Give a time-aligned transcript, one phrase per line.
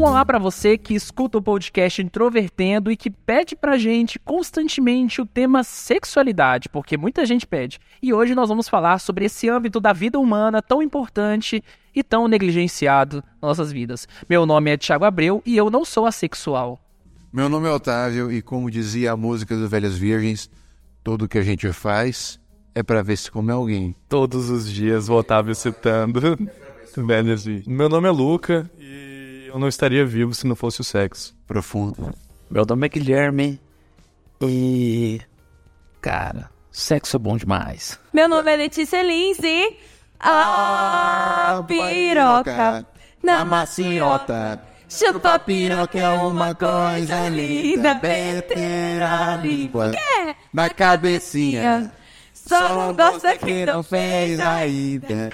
[0.00, 5.20] Um olá para você que escuta o podcast Introvertendo e que pede pra gente constantemente
[5.20, 7.78] o tema sexualidade, porque muita gente pede.
[8.02, 11.62] E hoje nós vamos falar sobre esse âmbito da vida humana tão importante
[11.94, 14.08] e tão negligenciado nas nossas vidas.
[14.26, 16.80] Meu nome é Thiago Abreu e eu não sou assexual.
[17.30, 20.50] Meu nome é Otávio e como dizia a música do Velhas Virgens,
[21.04, 22.40] tudo que a gente faz
[22.74, 23.94] é para ver se come alguém.
[24.08, 26.38] Todos os dias o Otávio citando
[26.96, 27.66] Velhas Virgens.
[27.66, 29.09] Meu nome é Luca e
[29.50, 31.36] eu não estaria vivo se não fosse o sexo.
[31.46, 32.14] Profundo.
[32.48, 33.60] Meu nome é Guilherme
[34.40, 35.20] e.
[36.00, 37.98] Cara, sexo é bom demais.
[38.12, 39.76] Meu nome é Letícia Lins e.
[40.20, 42.86] Ah, piroca
[43.22, 44.62] na maciota.
[44.88, 47.94] Chupa piroca é uma coisa linda.
[47.94, 49.92] Meter a língua
[50.52, 51.92] na cabecinha.
[52.32, 55.30] Só não gosta que não fez ainda.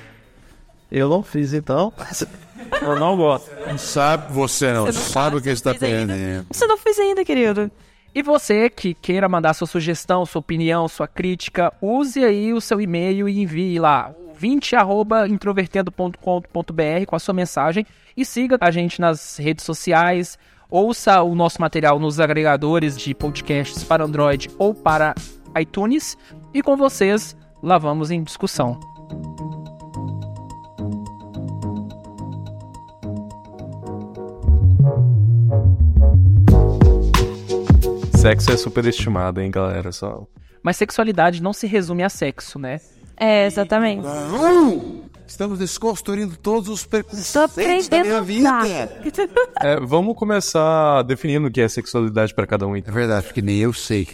[0.91, 1.93] Eu não fiz então.
[2.81, 3.51] Eu não gosto.
[3.79, 6.47] Sabe você não, Você não sabe o que está perdendo.
[6.51, 7.71] Você não fez ainda, querido.
[8.15, 12.81] E você que queira mandar sua sugestão, sua opinião, sua crítica, use aí o seu
[12.81, 19.65] e-mail e envie lá 20@introvertendo.com.br com a sua mensagem e siga a gente nas redes
[19.65, 20.39] sociais.
[20.71, 25.15] Ouça o nosso material nos agregadores de podcasts para Android ou para
[25.59, 26.17] iTunes.
[26.55, 28.81] E com vocês, lá vamos em discussão.
[38.27, 39.93] Sexo é superestimado, hein, galera?
[39.93, 40.27] Só.
[40.63, 42.81] Mas sexualidade não se resume a sexo, né?
[43.17, 44.03] É, exatamente.
[44.03, 45.05] Não!
[45.27, 48.49] Estamos desconstruindo todos os Tô preconceitos da minha vida.
[49.61, 52.75] É, vamos começar definindo o que é sexualidade pra cada um.
[52.75, 52.93] É Então.
[52.93, 54.09] verdade, porque nem eu sei.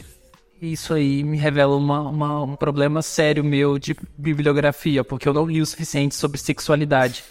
[0.60, 5.44] Isso aí me revela uma- uma- um problema sério meu de bibliografia, porque eu não
[5.46, 7.24] li o suficiente sobre sexualidade.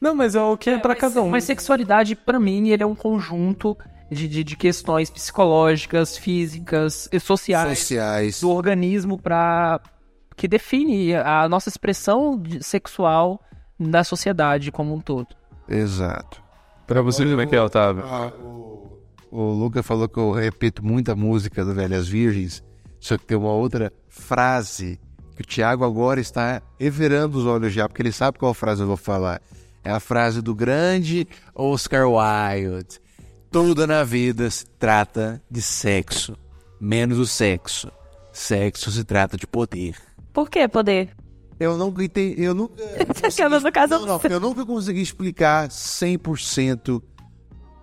[0.00, 1.28] Não, mas é o que é pra cada um.
[1.28, 3.76] Mas sexualidade, pra mim, ele é um conjunto
[4.10, 8.40] de, de, de questões psicológicas, físicas e sociais Sociais.
[8.40, 9.80] do organismo para
[10.36, 13.40] que define a nossa expressão sexual
[13.78, 15.28] da sociedade como um todo.
[15.68, 16.42] Exato.
[16.86, 18.02] Pra você, como é que é, Otávio?
[19.30, 22.64] O Luca falou que eu repito muita música do Velhas Virgens,
[22.98, 24.98] só que tem uma outra frase
[25.36, 28.88] que o Thiago agora está everando os olhos já, porque ele sabe qual frase eu
[28.88, 29.40] vou falar.
[29.84, 32.98] É a frase do grande Oscar Wilde.
[33.50, 36.36] Tudo na vida se trata de sexo,
[36.80, 37.90] menos o sexo.
[38.32, 39.96] Sexo se trata de poder.
[40.32, 41.10] Por que poder?
[41.58, 42.74] Eu nunca entendi, eu nunca
[43.62, 47.02] no caso não, não, eu nunca consegui explicar 100%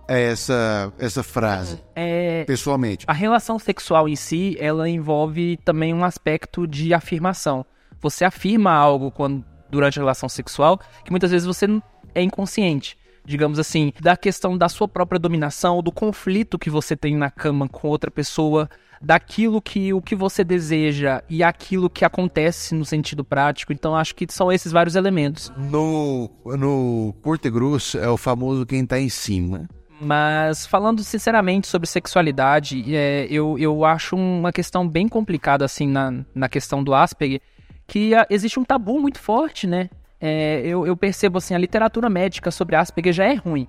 [0.08, 3.04] essa essa frase É, pessoalmente.
[3.06, 7.64] A relação sexual em si, ela envolve também um aspecto de afirmação.
[8.00, 11.66] Você afirma algo quando, durante a relação sexual que muitas vezes você
[12.14, 12.97] é inconsciente.
[13.28, 17.68] Digamos assim, da questão da sua própria dominação, do conflito que você tem na cama
[17.68, 18.70] com outra pessoa,
[19.02, 23.70] daquilo que o que você deseja e aquilo que acontece no sentido prático.
[23.70, 25.52] Então acho que são esses vários elementos.
[25.58, 29.68] No, no curto e grosso é o famoso quem tá em cima.
[30.00, 36.24] Mas falando sinceramente sobre sexualidade, é, eu, eu acho uma questão bem complicada assim na,
[36.34, 37.42] na questão do Asperger,
[37.86, 39.90] que ah, existe um tabu muito forte, né?
[40.20, 43.66] É, eu, eu percebo assim, a literatura médica sobre Asperger já é ruim.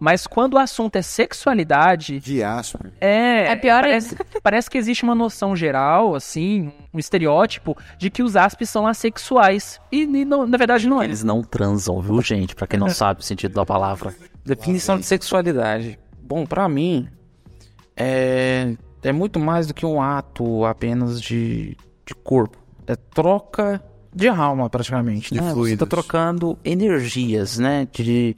[0.00, 2.92] Mas quando o assunto é sexualidade, De Asper.
[3.00, 8.22] é, É pior parece, parece que existe uma noção geral, assim, um estereótipo de que
[8.22, 9.80] os Aspes são assexuais.
[9.92, 11.04] E, e não- na verdade não é.
[11.04, 12.54] Eles não transam, viu, gente?
[12.56, 14.14] Pra quem não sabe o sentido da palavra.
[14.44, 15.98] Definição de sexualidade.
[16.20, 17.08] Bom, pra mim,
[17.96, 22.58] é, é muito mais do que um ato apenas de, de corpo.
[22.86, 23.82] É troca
[24.14, 25.32] de alma, praticamente.
[25.34, 25.42] De né?
[25.42, 25.88] Você tá fluidos.
[25.88, 27.88] trocando energias, né?
[27.92, 28.36] De,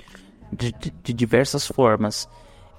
[0.53, 2.29] de, de- de diversas formas.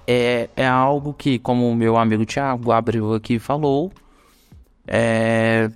[0.06, 3.92] É, é algo que, como o meu amigo Thiago Abreu aqui falou,
[4.86, 5.70] é,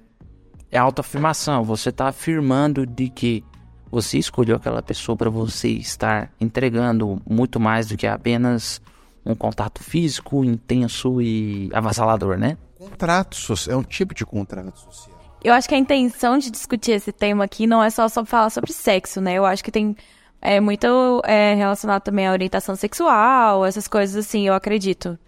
[0.71, 1.65] é autoafirmação.
[1.65, 3.45] Você está afirmando de que
[3.91, 8.81] você escolheu aquela pessoa para você estar entregando muito mais do que apenas
[9.25, 12.57] um contato físico intenso e avassalador, né?
[12.79, 13.77] Contrato social.
[13.77, 15.12] É um tipo de contrato social.
[15.45, 18.51] Eu acho que a intenção de discutir esse tema aqui não é só sobre falar
[18.51, 19.35] sobre sexo, né?
[19.35, 19.97] Eu acho que tem
[20.41, 25.19] é, muito é, relacionado também à orientação sexual, essas coisas assim, eu acredito.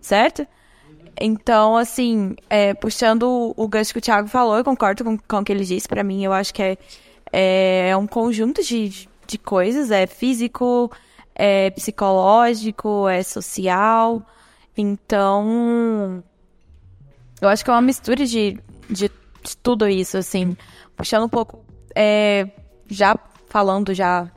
[0.00, 0.46] Certo?
[1.20, 5.44] Então, assim, é, puxando o, gancho que o Thiago falou, eu concordo com, com o
[5.44, 5.88] que ele disse.
[5.88, 6.78] Pra mim, eu acho que é,
[7.32, 10.90] é, um conjunto de, de coisas, é físico,
[11.34, 14.22] é psicológico, é social.
[14.76, 16.22] Então,
[17.40, 18.58] eu acho que é uma mistura de,
[18.90, 19.08] de
[19.62, 20.56] tudo isso, assim.
[20.96, 21.64] Puxando um pouco,
[21.94, 22.48] é,
[22.88, 23.16] já
[23.48, 24.30] falando já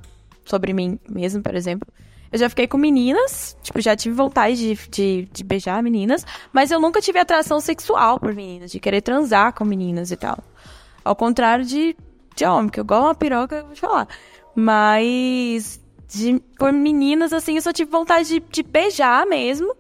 [0.46, 1.88] sobre mim mesmo, por exemplo.
[2.32, 6.72] Eu já fiquei com meninas, tipo, já tive vontade de, de, de beijar meninas, mas
[6.72, 10.38] eu nunca tive atração sexual por meninas, de querer transar com meninas e tal.
[11.06, 11.96] Ao contrário de,
[12.36, 14.08] de homem, que eu gosto uma piroca, eu vou te falar.
[14.54, 19.74] Mas de, por meninas, assim, eu só tive vontade de, de beijar mesmo.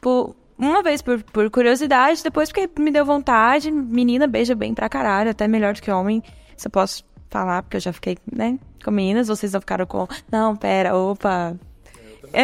[0.00, 3.70] Por, uma vez por, por curiosidade, depois porque me deu vontade.
[3.70, 6.22] Menina beija bem pra caralho, até melhor do que homem.
[6.56, 9.28] Isso eu posso falar, porque eu já fiquei, né, com meninas.
[9.28, 11.56] Vocês não ficaram com, não, pera, opa.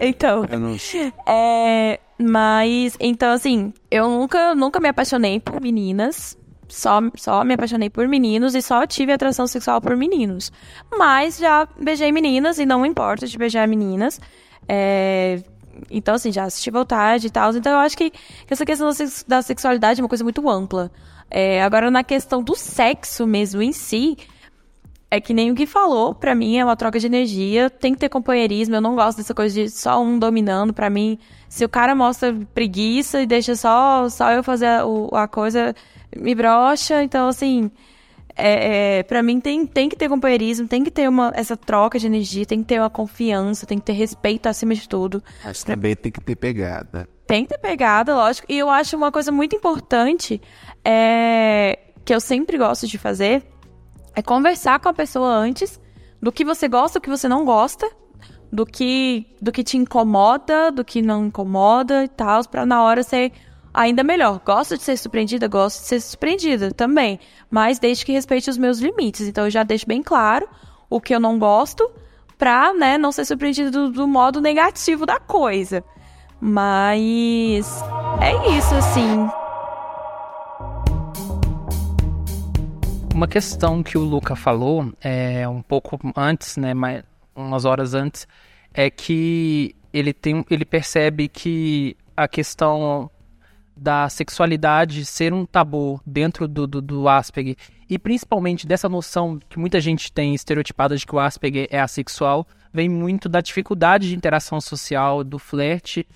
[0.00, 0.44] É, então.
[0.48, 1.12] Eu não sei.
[1.26, 6.38] É, mas, então, assim, eu nunca, nunca me apaixonei por meninas.
[6.68, 10.52] Só, só me apaixonei por meninos e só tive atração sexual por meninos.
[10.96, 14.20] Mas já beijei meninas e não importa de beijar meninas.
[14.68, 15.42] É,
[15.90, 17.54] então, assim, já assisti vontade e tal.
[17.54, 18.12] Então, eu acho que
[18.48, 20.90] essa questão da, sex- da sexualidade é uma coisa muito ampla.
[21.30, 24.16] É, agora, na questão do sexo mesmo em si,
[25.10, 28.00] é que nem o que falou, pra mim é uma troca de energia, tem que
[28.00, 31.68] ter companheirismo, eu não gosto dessa coisa de só um dominando, pra mim, se o
[31.68, 34.82] cara mostra preguiça e deixa só, só eu fazer a,
[35.22, 35.74] a coisa,
[36.14, 37.70] me brocha, então assim,
[38.38, 41.98] é, é, pra mim tem, tem que ter companheirismo, tem que ter uma, essa troca
[41.98, 45.22] de energia, tem que ter uma confiança, tem que ter respeito acima de tudo.
[45.44, 47.08] Mas também tem que ter pegada.
[47.26, 48.46] Tem que ter pegada, lógico.
[48.48, 50.40] E eu acho uma coisa muito importante
[50.84, 53.44] é, que eu sempre gosto de fazer
[54.14, 55.80] é conversar com a pessoa antes
[56.22, 57.90] do que você gosta, do que você não gosta,
[58.52, 63.02] do que do que te incomoda, do que não incomoda e tal, pra na hora
[63.02, 63.32] ser
[63.78, 64.40] ainda melhor.
[64.44, 68.80] Gosto de ser surpreendida, gosto de ser surpreendida também, mas desde que respeite os meus
[68.80, 69.28] limites.
[69.28, 70.48] Então eu já deixo bem claro
[70.90, 71.88] o que eu não gosto
[72.36, 75.84] pra, né, não ser surpreendida do, do modo negativo da coisa.
[76.40, 77.82] Mas
[78.20, 79.28] é isso, assim.
[83.14, 87.04] Uma questão que o Luca falou é um pouco antes, né, mas
[87.34, 88.26] umas horas antes,
[88.74, 93.08] é que ele tem, ele percebe que a questão
[93.78, 97.56] da sexualidade ser um tabu dentro do, do, do Asperger
[97.88, 102.46] e principalmente dessa noção que muita gente tem estereotipada de que o Asperger é assexual
[102.72, 106.06] vem muito da dificuldade de interação social, do flerte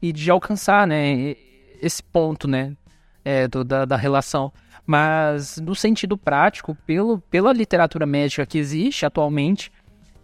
[0.00, 1.36] e de alcançar, né,
[1.82, 2.74] esse ponto, né,
[3.24, 4.52] é, do- da, da relação.
[4.86, 9.70] Mas no sentido prático, pelo, pela literatura médica que existe atualmente,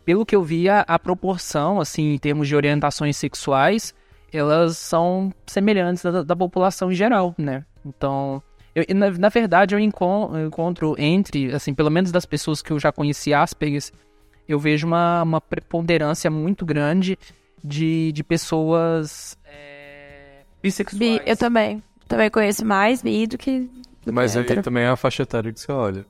[0.06, 3.94] pelo que eu via, a proporção, assim, em termos de orientações sexuais,
[4.36, 7.64] elas são semelhantes da, da população em geral, né?
[7.84, 8.42] Então,
[8.74, 12.70] eu- na, na verdade, eu encon- eu encontro entre, assim, pelo menos das pessoas que
[12.72, 13.82] eu já conheci Asperger,
[14.48, 17.18] eu vejo uma, uma preponderância muito grande
[17.62, 20.98] de, de pessoas é, bissexuais.
[20.98, 21.82] Bi, eu também.
[22.06, 23.60] Também conheço mais bi do que.
[24.04, 26.04] do Mas que aí também é a faixa etária que você olha.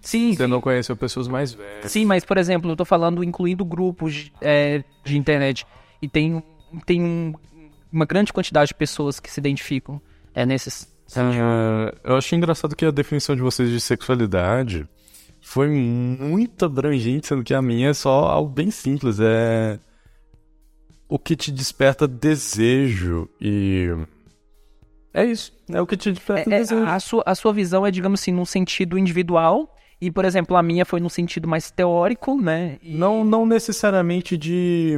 [0.00, 1.90] Sim, Você não conheceu pessoas mais velhas.
[1.90, 5.66] Sim, mas, por exemplo, eu tô falando incluindo grupos é, de internet.
[6.00, 6.40] E tem,
[6.86, 7.34] tem um-
[7.92, 10.00] uma grande quantidade de pessoas que se identificam
[10.34, 10.86] é, nesses.
[11.16, 14.86] Ah, eu acho engraçado que a definição de vocês de sexualidade
[15.40, 19.18] foi muito abrangente, sendo que a minha é só algo bem simples.
[19.20, 19.78] É
[21.08, 23.88] o que te desperta desejo e.
[25.14, 25.52] É isso.
[25.70, 26.84] É o que te desperta É, desejo.
[26.84, 29.72] a, sua, a sua visão é, digamos assim, num sentido individual.
[29.98, 32.76] E, por exemplo, a minha foi num sentido mais teórico, né?
[32.82, 34.94] E- Não, não necessariamente de.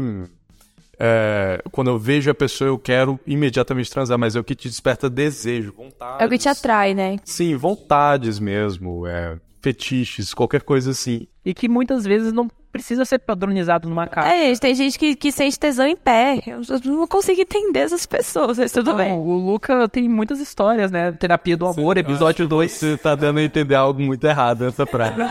[0.98, 4.68] É, quando eu vejo a pessoa, eu quero imediatamente transar, mas é o que te
[4.68, 6.22] desperta desejo, vontade.
[6.22, 7.18] É o que te atrai, né?
[7.24, 11.26] Sim, vontades mesmo, é, fetiches, qualquer coisa assim.
[11.44, 14.28] E que muitas vezes não precisa ser padronizado numa casa.
[14.28, 16.42] É, tem gente que, que sente tesão em pé.
[16.46, 19.12] Eu, não consigo entender essas pessoas, mas tudo bem.
[19.12, 21.12] o Luca tem muitas histórias, né?
[21.12, 22.70] Terapia do Amor, episódio 2.
[22.70, 25.24] Você tá dando a entender algo muito errado nessa prática.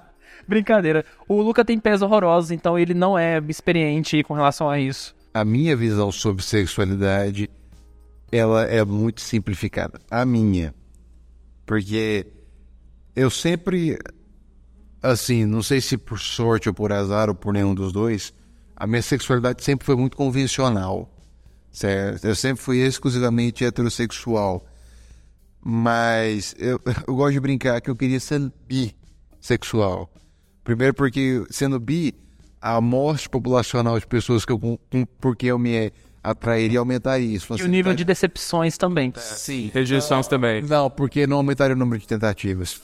[0.46, 1.04] Brincadeira.
[1.28, 5.14] O Luca tem pés horrorosos, então ele não é experiente com relação a isso.
[5.34, 7.50] A minha visão sobre sexualidade,
[8.30, 10.00] ela é muito simplificada.
[10.10, 10.74] A minha.
[11.66, 12.26] Porque
[13.14, 13.98] eu sempre,
[15.02, 18.32] assim, não sei se por sorte ou por azar ou por nenhum dos dois,
[18.76, 21.10] a minha sexualidade sempre foi muito convencional,
[21.72, 22.24] certo?
[22.24, 24.64] Eu sempre fui exclusivamente heterossexual.
[25.60, 30.12] Mas eu, eu gosto de brincar que eu queria ser bissexual.
[30.66, 32.12] Primeiro porque, sendo bi,
[32.60, 35.92] a amostra populacional de pessoas que eu, com, com- porque eu me
[36.24, 37.36] atrairia aumentaria.
[37.36, 39.12] Isso E o nível de decepções também.
[39.16, 39.70] Sim.
[39.72, 40.62] Rejeições também.
[40.62, 42.82] Não, porque não aumentaria o número de tentativas.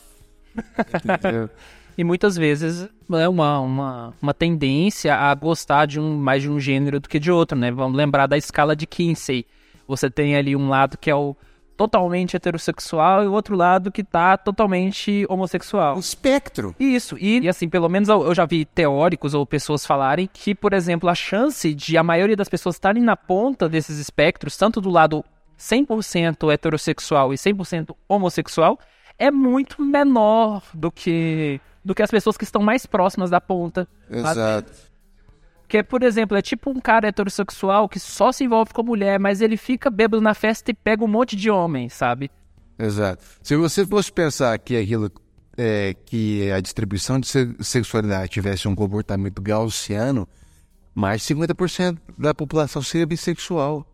[1.97, 6.59] E muitas vezes é uma, uma, uma tendência a gostar de um mais de um
[6.59, 7.71] gênero do que de outro, né?
[7.71, 9.45] Vamos lembrar da escala de Kinsey.
[9.87, 11.37] Você tem ali um lado que é o
[11.77, 15.97] totalmente heterossexual e o outro lado que tá totalmente homossexual.
[15.97, 16.75] O espectro.
[16.79, 20.73] Isso, e, e, assim, pelo menos eu, já vi teóricos ou pessoas falarem que, por
[20.73, 24.91] exemplo, a chance de a maioria das pessoas estarem na ponta desses espectros, tanto do
[24.91, 25.25] lado
[25.59, 28.79] 100% heterossexual e 100% homossexual,
[29.19, 33.89] é muito menor do que do que as pessoas que estão mais próximas da ponta.
[34.09, 34.92] Exato.
[35.73, 39.41] Que, por exemplo, é tipo um cara heterossexual que só se envolve com mulher, mas
[39.41, 42.31] ele fica bêbado na festa e pega um monte de homem, sabe?
[42.79, 43.25] Exato.
[43.43, 45.11] Se você fosse pensar que aquilo
[45.57, 50.29] é, que a distribuição de se- sexualidade tivesse um comportamento gaussiano,
[50.95, 53.87] mais de 50% da população seria bissexual.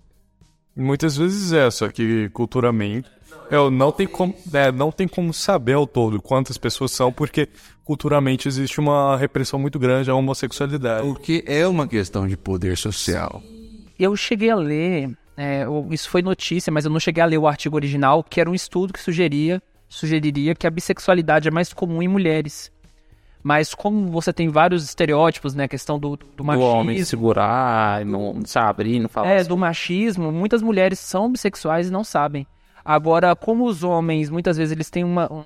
[0.75, 3.09] Muitas vezes é, só que culturalmente
[3.51, 7.49] eu não tem como, é, não tem como saber ao todo quantas pessoas são, porque
[7.85, 11.07] culturalmente existe uma repressão muito grande à homossexualidade.
[11.07, 13.43] Porque é uma questão de poder social.
[13.99, 17.39] Eu cheguei a ler, é, o- isso foi notícia, mas eu não cheguei a ler
[17.39, 21.73] o artigo original, que era um estudo que sugeria, sugeriria que a bissexualidade é mais
[21.73, 22.71] comum em mulheres.
[23.43, 28.05] Mas como você tem vários estereótipos, né, a questão do, do O machismo, homem segurar,
[28.05, 29.29] não se abrir, não falar.
[29.29, 29.49] É, assim.
[29.49, 32.47] do machismo, muitas mulheres são bissexuais e não sabem.
[32.91, 35.45] Agora, como os homens, muitas vezes eles têm uma, um-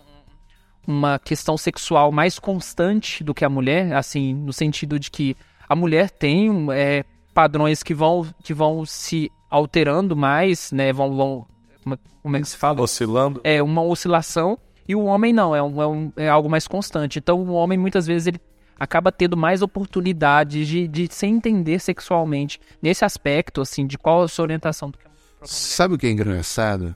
[0.87, 5.37] uma questão sexual mais constante do que a mulher, assim, no sentido de que
[5.69, 11.47] a mulher tem é, padrões que vão, que vão se alterando mais, né, vão, vão
[11.83, 12.81] como, como é que se fala?
[12.81, 13.41] Oscilando.
[13.43, 14.57] é uma oscilação
[14.89, 17.19] e o homem não, é, um, é, um- é algo mais constante.
[17.19, 18.41] Então o homem muitas vezes ele
[18.79, 24.29] acaba tendo mais oportunidades de, de se entender sexualmente nesse aspecto, assim, de qual a
[24.29, 25.11] sua orientação do que a.
[25.45, 26.95] Sabe o que é engraçado?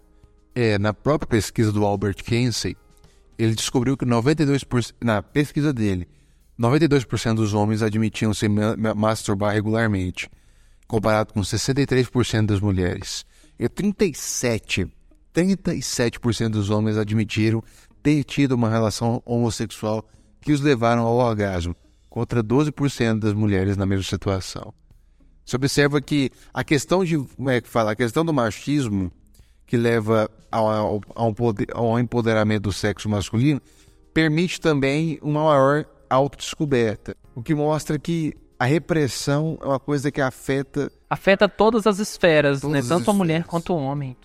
[0.58, 2.74] É, na própria pesquisa do Albert Kinsey,
[3.38, 6.08] ele descobriu que 92%, na pesquisa dele,
[6.58, 10.30] 92% dos homens admitiam se ma- ma- masturbar regularmente,
[10.88, 13.26] comparado com 63% das mulheres.
[13.58, 14.90] E 37,
[15.34, 17.62] 37% dos homens admitiram
[18.02, 20.08] ter tido uma relação homossexual
[20.40, 21.76] que os levaram ao orgasmo,
[22.08, 24.72] contra 12% das mulheres na mesma situação.
[25.44, 29.12] Você observa que a questão de, como é que fala, a questão do machismo
[29.66, 33.60] que leva ao, ao, ao poder- ao empoderamento do sexo masculino
[34.14, 40.20] permite também uma maior autodescoberta, o que mostra que a repressão é uma coisa que
[40.20, 42.68] afeta Afeta todas as esferas, né?
[42.80, 43.50] Todas as Tanto a mulher esferas.
[43.50, 44.16] quanto o homem.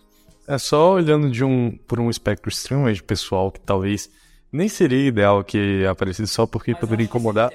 [0.47, 4.09] É só olhando de um por um espectro extremamente pessoal que talvez
[4.51, 7.51] nem seria ideal que aparecesse só porque poderia incomodar.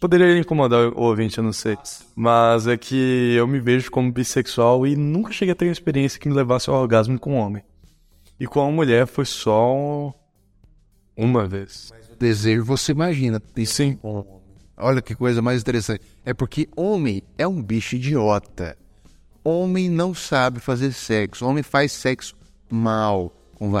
[0.00, 1.76] Poderia incomodar o ouvinte, eu não sei.
[2.14, 6.20] Mas é que eu me vejo como bissexual e nunca cheguei a ter uma experiência
[6.20, 7.62] que me levasse ao orgasmo com um homem.
[8.38, 10.14] E com uma mulher foi só
[11.16, 11.92] uma vez.
[12.18, 13.42] desejo, você imagina.
[13.64, 13.98] Sim.
[14.76, 16.02] Olha que coisa mais interessante.
[16.24, 18.76] É porque homem é um bicho idiota.
[19.42, 21.46] Homem não sabe fazer sexo.
[21.46, 22.36] Homem faz sexo
[22.68, 23.72] mal, com,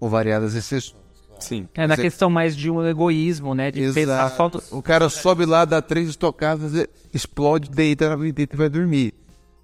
[0.00, 1.01] com variadas exceções.
[1.42, 1.68] Sim.
[1.74, 3.70] É na Você- questão mais de um egoísmo, né?
[3.70, 3.80] De
[4.70, 6.72] do- O cara sobe lá, dá três estocadas,
[7.12, 9.12] explode, deita, deita e vai dormir.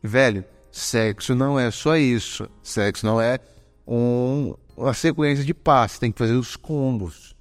[0.03, 2.49] Velho, sexo não é só isso.
[2.63, 3.39] Sexo não é
[3.87, 5.99] um- uma sequência de passos.
[5.99, 7.35] Tem que fazer os combos.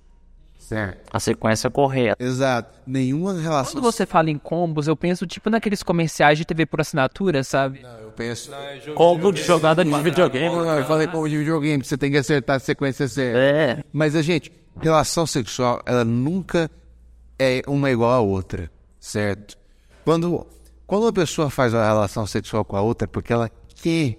[0.67, 1.09] Certo.
[1.13, 2.21] A sequência correta.
[2.21, 2.77] Exato.
[2.85, 3.71] Nenhuma relação.
[3.75, 7.85] Quando você fala em combos, eu penso tipo naqueles comerciais de TV por assinatura, sabe?
[8.01, 8.51] Eu penso.
[8.93, 10.53] Combo de jogada de videogame.
[10.57, 13.39] Eu falei como de videogame, você tem que acertar a sequência certa.
[13.39, 13.83] É.
[13.93, 16.69] Mas a gente, relação sexual, ela nunca
[17.39, 18.69] é uma igual à outra,
[18.99, 19.57] certo?
[20.03, 20.45] Quando,
[20.85, 24.17] quando uma pessoa faz uma relação sexual com a outra, é porque ela quer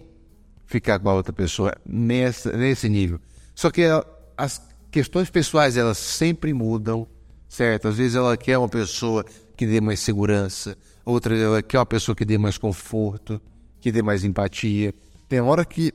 [0.64, 3.20] ficar com a outra pessoa nessa, nesse nível.
[3.54, 4.66] Só que ela- as
[4.98, 7.06] questões pessoais, elas sempre mudam,
[7.48, 7.86] certo?
[7.86, 9.24] Às vezes ela quer uma pessoa
[9.56, 13.40] que dê mais segurança, outra ela quer uma pessoa que dê mais conforto,
[13.80, 14.92] que dê mais empatia.
[15.28, 15.94] Tem hora que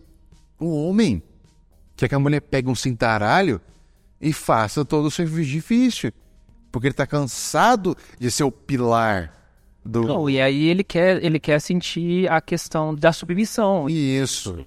[0.58, 1.22] o homem
[1.98, 3.60] quer que a mulher pegue um cintaralho
[4.22, 6.14] e faça todo o serviço difícil.
[6.72, 9.34] Porque ele tá cansado de ser o pilar
[9.84, 10.04] do.
[10.04, 14.66] Não, e aí ele quer, ele quer sentir a questão da submissão, Isso.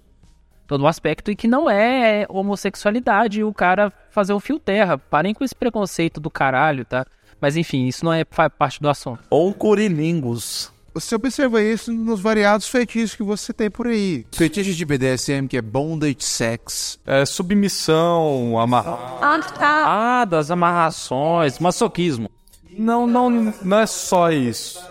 [0.67, 4.99] Todo o aspecto, e que não é homossexualidade o cara fazer o fio terra.
[4.99, 7.07] Parem com esse preconceito do caralho, tá?
[7.41, 9.23] Mas enfim, isso não é parte do assunto.
[9.31, 10.73] Ou curilingus.
[10.95, 14.27] Você observa isso nos variados feitiços que você tem por aí.
[14.33, 16.99] Fetiche de BDSM, que é bondage sex.
[17.05, 19.19] É submissão, amarrar.
[19.61, 22.31] Ah, das amarrações, masoquismo.
[22.79, 24.83] Não, não, não é só isso.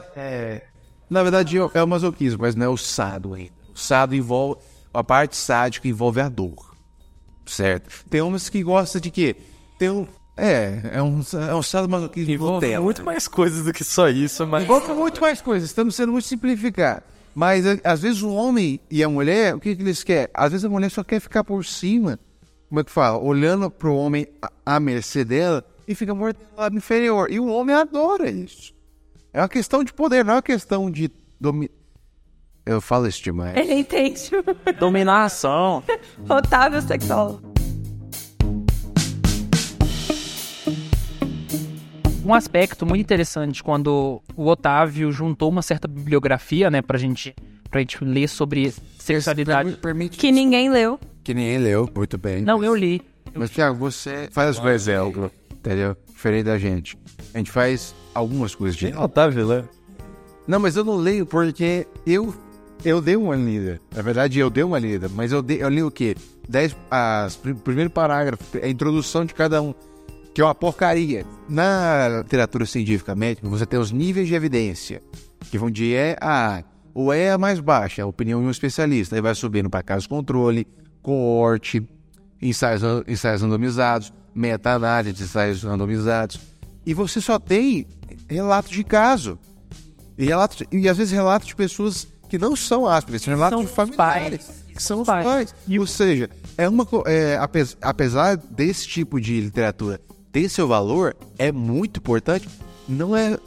[1.10, 3.53] Na verdade, é o masoquismo, mas não é o sado ainda.
[3.74, 4.62] O sado envolve.
[4.97, 6.73] A parte sádica envolve a dor.
[7.45, 7.89] Certo?
[8.09, 9.35] Tem homens que gostam de quê?
[9.77, 12.83] Tem um, É, é um, é um sadomasoquismo Envolve Nutella.
[12.83, 14.63] muito mais coisas do que só isso, mas.
[14.63, 17.03] Envolve muito mais coisas, estamos sendo muito simplificados.
[17.33, 20.29] Mas a- às vezes o homem e a mulher, o que, que eles querem?
[20.33, 22.19] Às vezes a mulher só quer ficar por cima,
[22.67, 23.17] como é que fala?
[23.17, 24.27] Olhando pro homem
[24.65, 27.31] à- mercê dela e fica mordendo o lado inferior.
[27.31, 28.73] E o homem adora isso.
[29.31, 31.09] É uma questão de poder, não é uma questão de
[31.39, 31.69] domi...
[32.65, 33.55] Eu falo isso demais.
[33.55, 34.31] Ele entende.
[34.79, 35.84] Dominação.
[36.27, 37.53] Otávio sexólogo.
[42.25, 47.36] Um aspecto muito interessante quando o Otávio juntou uma certa bibliografia, né, pra gente,
[47.69, 49.74] pra gente ler sobre sexualidade.
[49.74, 51.00] Permite Que ninguém leu.
[51.24, 52.41] que ninguém leu, muito bem.
[52.41, 53.00] Não, eu li.
[53.34, 55.95] Mas, Thiago, você faz o exemplo, entendeu?
[56.07, 56.98] Diferente da gente.
[57.34, 59.63] A gente faz algumas coisas de Otávio, né?
[60.48, 62.34] Não, mas eu não leio porque eu
[62.84, 63.79] eu dei uma lida.
[63.96, 66.15] Na verdade, eu dei uma lida, mas eu, dei, eu li o quê?
[66.48, 69.74] Dez, as, pr- primeiro parágrafo, a introdução de cada um,
[70.34, 71.25] que é uma porcaria.
[71.50, 75.01] Na literatura científica médica, você tem os níveis de evidência,
[75.50, 76.63] que vão de E a A.
[76.94, 79.15] O E é a mais baixa, a opinião de um especialista.
[79.15, 80.67] Aí vai subindo para caso controle,
[81.01, 81.86] coorte,
[82.41, 86.39] ensaios, ensaios randomizados, meta-análise ensaios randomizados.
[86.86, 87.88] E você só tem
[88.29, 89.38] relato de caso.
[90.17, 93.65] E, relatos, e às vezes relatos de pessoas que não são Asperger, são relatos São
[93.65, 94.63] de familiares, pais.
[94.75, 95.25] que são os Pais.
[95.25, 95.55] pais.
[95.79, 100.00] Ou seja, é uma, é, apes- apesar desse tipo de literatura
[100.32, 102.48] ter seu valor, é muito importante,
[102.89, 103.38] não é,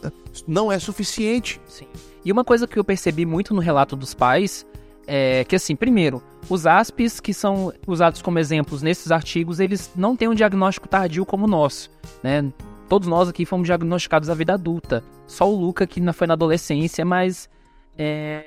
[0.47, 1.61] não é suficiente.
[1.69, 1.87] Sim.
[2.25, 4.67] E uma coisa que eu percebi muito no relato dos pais
[5.07, 10.15] é que, assim, primeiro, os ASPs que são usados como exemplos nesses artigos, eles não
[10.17, 11.91] têm um diagnóstico tardio como o nosso,
[12.23, 12.45] né?
[12.89, 15.05] Todos nós aqui fomos diagnosticados na vida adulta.
[15.27, 17.49] Só o Luca que não foi na adolescência, mas
[17.97, 18.45] é,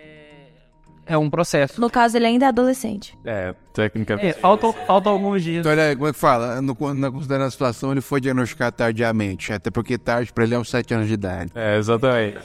[1.11, 1.79] é um processo.
[1.79, 3.17] No caso, ele ainda é adolescente.
[3.25, 4.27] É, tecnicamente.
[4.27, 5.59] É, faltam, faltam alguns dias.
[5.59, 6.61] Então, olha, como é que fala?
[6.61, 10.59] No, na considerando a situação, ele foi diagnosticado tardiamente, até porque tarde para ele é
[10.59, 11.51] uns 7 anos de idade.
[11.53, 12.39] É, exatamente.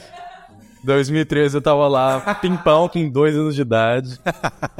[0.83, 4.19] 2013 eu tava lá, pimpão, com dois anos de idade.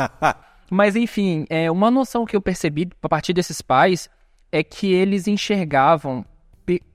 [0.70, 4.10] Mas enfim, é, uma noção que eu percebi a partir desses pais
[4.52, 6.26] é que eles enxergavam,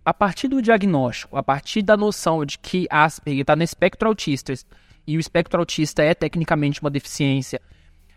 [0.04, 4.52] a partir do diagnóstico, a partir da noção de que Asperger está no espectro autista
[5.06, 7.60] e o espectro autista é tecnicamente uma deficiência,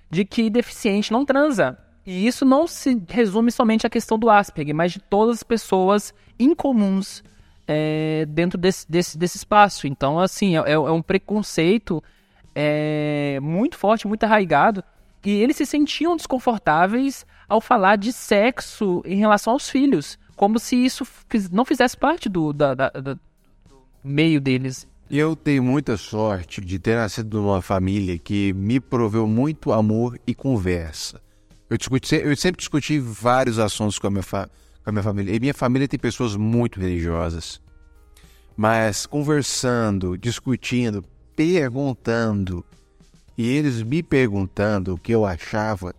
[0.10, 1.78] de que deficiente não transa.
[2.06, 6.14] E isso não se resume somente à questão do Asperger, mas de todas as pessoas
[6.38, 7.24] incomuns
[7.68, 9.88] é, dentro desse, desse, desse espaço.
[9.88, 12.04] Então, assim, é, é um preconceito
[12.54, 14.84] é, muito forte, muito arraigado.
[15.26, 20.76] E eles se sentiam desconfortáveis ao falar de sexo em relação aos filhos, como se
[20.76, 21.08] isso
[21.52, 23.20] não fizesse parte do, da- da- do
[24.04, 24.88] meio deles.
[25.10, 30.34] Eu tenho muita sorte de ter nascido numa família que me proveu muito amor e
[30.34, 31.22] conversa.
[31.70, 34.50] Eu, discuti, eu sempre discuti vários assuntos com a, minha fa-
[34.84, 35.36] com a minha família.
[35.36, 37.62] E minha família tem pessoas muito religiosas.
[38.58, 41.04] Mas conversando, discutindo,
[41.36, 42.66] perguntando,
[43.38, 45.94] e eles me perguntando o que eu achava,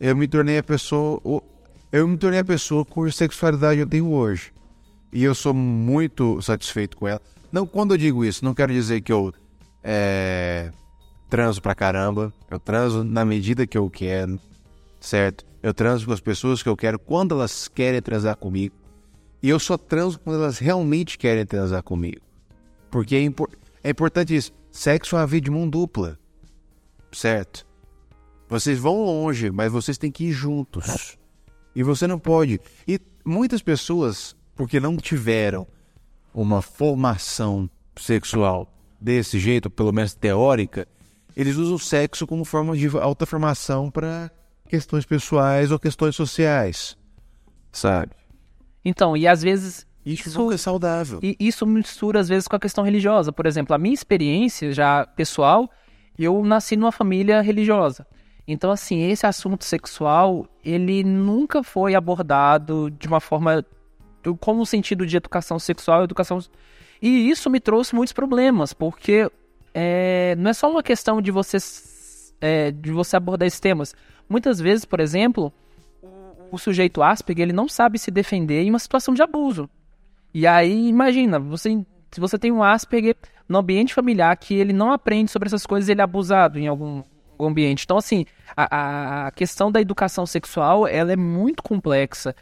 [0.00, 1.20] eu me tornei a pessoa.
[1.90, 4.52] Eu me tornei a pessoa cuja sexualidade eu tenho hoje.
[5.12, 7.20] E eu sou muito satisfeito com ela.
[7.50, 9.32] Não, quando eu digo isso, não quero dizer que eu
[9.82, 10.70] é,
[11.28, 12.32] transo pra caramba.
[12.50, 14.38] Eu transo na medida que eu quero,
[15.00, 15.46] certo?
[15.62, 18.74] Eu transo com as pessoas que eu quero quando elas querem transar comigo.
[19.42, 22.20] E eu só transo quando elas realmente querem transar comigo.
[22.90, 23.50] Porque é, impor-
[23.82, 24.52] é importante isso.
[24.70, 26.18] Sexo é uma via de mão dupla,
[27.12, 27.66] certo?
[28.48, 31.16] Vocês vão longe, mas vocês têm que ir juntos.
[31.74, 32.60] E você não pode.
[32.86, 35.66] E muitas pessoas, porque não tiveram
[36.42, 40.86] uma formação sexual desse jeito, pelo menos teórica,
[41.36, 44.30] eles usam o sexo como forma de alta formação para
[44.68, 46.96] questões pessoais ou questões sociais.
[47.72, 48.12] Sabe?
[48.84, 51.18] Então, e às vezes Isso, não é saudável.
[51.22, 53.32] E isso mistura às vezes com a questão religiosa.
[53.32, 55.70] Por exemplo, a minha experiência já pessoal,
[56.18, 58.06] eu nasci numa família religiosa.
[58.46, 63.62] Então, assim, esse assunto sexual, ele nunca foi abordado de uma forma
[64.40, 66.40] como o sentido de educação sexual, educação
[67.00, 69.30] e isso me trouxe muitos problemas, porque
[69.72, 71.58] é, não é só uma questão de você
[72.40, 73.94] é, de você abordar esses temas.
[74.28, 75.52] Muitas vezes, por exemplo,
[76.50, 79.68] o, sujeito Asperger ele não sabe se defender em uma situação de abuso.
[80.34, 83.16] E aí, imagina, você, se você tem um Asperger
[83.48, 87.02] no ambiente familiar que ele não aprende sobre essas coisas, ele é abusado em algum,
[87.32, 87.84] algum ambiente.
[87.84, 88.26] Então, assim,
[88.56, 92.34] a, a questão da educação sexual, ela é muito complexa.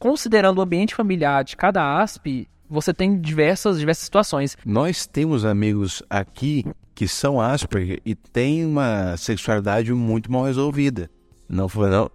[0.00, 4.56] Considerando o ambiente familiar de cada ASP, você tem diversas, diversas situações.
[4.64, 11.10] Nós temos amigos aqui que são Asperger e têm uma sexualidade muito mal resolvida.
[11.46, 12.10] Não foi não,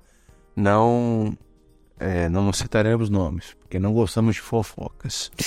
[0.55, 1.37] não
[1.99, 5.31] É, não citaremos nomes, porque não gostamos de fofocas.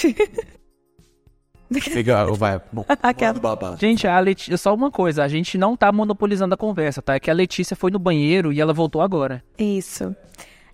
[1.71, 2.61] Fica, vai.
[2.73, 3.77] Bom, Aquela.
[3.79, 7.15] Gente, a Letícia, só uma coisa, a gente não tá monopolizando a conversa, tá?
[7.15, 9.43] É que a Letícia foi no banheiro e ela voltou agora.
[9.59, 10.15] Isso.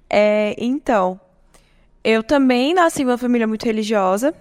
[0.08, 1.20] É, então,
[2.04, 4.34] eu também nasci em uma família muito religiosa.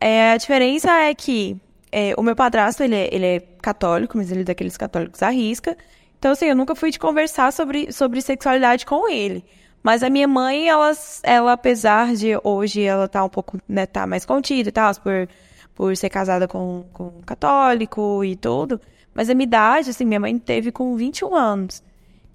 [0.00, 1.60] É, a diferença é que
[1.90, 5.30] é, o meu padrasto, ele é, ele é católico, mas ele é daqueles católicos à
[5.30, 5.76] risca.
[6.18, 9.44] Então, assim, eu nunca fui de conversar sobre, sobre sexualidade com ele.
[9.82, 10.92] Mas a minha mãe, ela,
[11.24, 15.28] ela apesar de hoje ela tá um pouco, né, tá mais contida e tal, por,
[15.74, 18.80] por ser casada com, com um católico e tudo.
[19.12, 21.82] Mas a minha idade, assim, minha mãe teve com 21 anos.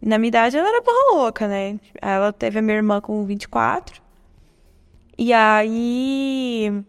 [0.01, 1.79] E na minha idade ela era porra louca, né?
[2.01, 4.06] Ela teve a minha irmã com 24.
[5.17, 6.83] E aí.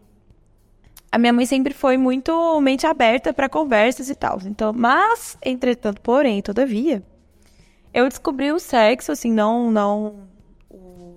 [1.11, 4.39] A minha mãe sempre foi muito mente aberta para conversas e tal.
[4.45, 7.01] Então, mas, entretanto, porém, todavia,
[7.91, 10.27] eu descobri o sexo, assim, não, não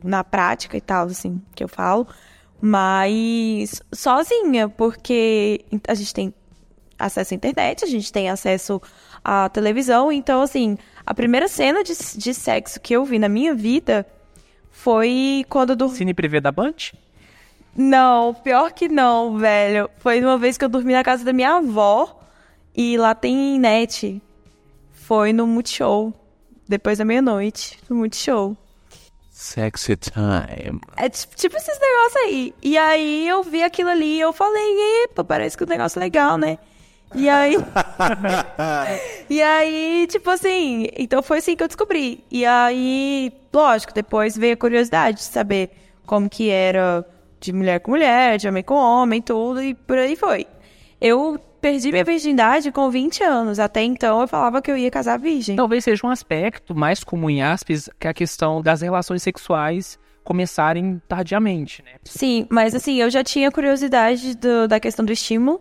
[0.03, 2.07] na prática e tal, assim, que eu falo,
[2.61, 6.35] mas sozinha, porque a gente tem
[6.99, 8.81] acesso à internet, a gente tem acesso
[9.25, 13.55] à televisão, então, assim, a primeira cena de, de sexo que eu vi na minha
[13.55, 14.07] vida
[14.73, 15.97] foi quando eu dormi.
[15.97, 16.75] Cine privê da Band?
[17.77, 19.89] Não, pior que não, velho.
[19.99, 22.21] Foi uma vez que eu dormi na casa da minha avó
[22.77, 24.21] e lá tem net.
[24.93, 26.13] Foi no Multishow.
[26.69, 28.57] Depois da meia-noite, no Multishow.
[29.31, 30.81] Sexy time.
[30.97, 32.55] É ti- tipo esses negócios aí.
[32.63, 36.01] E aí eu vi aquilo ali e eu falei, epa, parece que o negócio é
[36.01, 36.59] legal, né?
[37.15, 37.57] E aí.
[39.29, 42.25] e aí, tipo assim, então foi assim que eu descobri.
[42.31, 45.71] E aí, lógico, depois veio a curiosidade de saber
[46.07, 47.05] como que era
[47.41, 50.47] de mulher com mulher, de homem com homem, tudo, e por aí foi.
[51.01, 53.59] Eu perdi minha virgindade com 20 anos.
[53.59, 55.57] Até então eu falava que eu ia casar virgem.
[55.57, 59.99] Talvez seja um aspecto mais comum em aspas, que é a questão das relações sexuais
[60.25, 61.93] começarem tardiamente, né?
[62.05, 65.61] Sim, mas assim, eu já tinha curiosidade do- da questão do estímulo.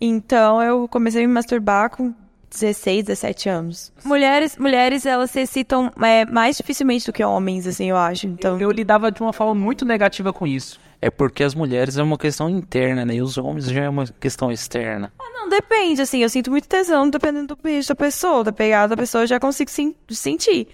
[0.00, 2.14] Então eu comecei a me masturbar com
[2.50, 3.92] 16, 17 anos.
[4.04, 8.26] Mulheres, mulheres elas se excitam é, mais dificilmente do que homens, assim, eu acho.
[8.26, 10.80] Então, Eu lidava de uma forma muito negativa com isso.
[11.02, 13.14] É porque as mulheres é uma questão interna, né?
[13.14, 15.12] E os homens já é uma questão externa.
[15.34, 19.00] não depende, assim, eu sinto muito tesão dependendo do beijo da pessoa, da pegada da
[19.00, 20.66] pessoa, eu já consigo sen- sentir.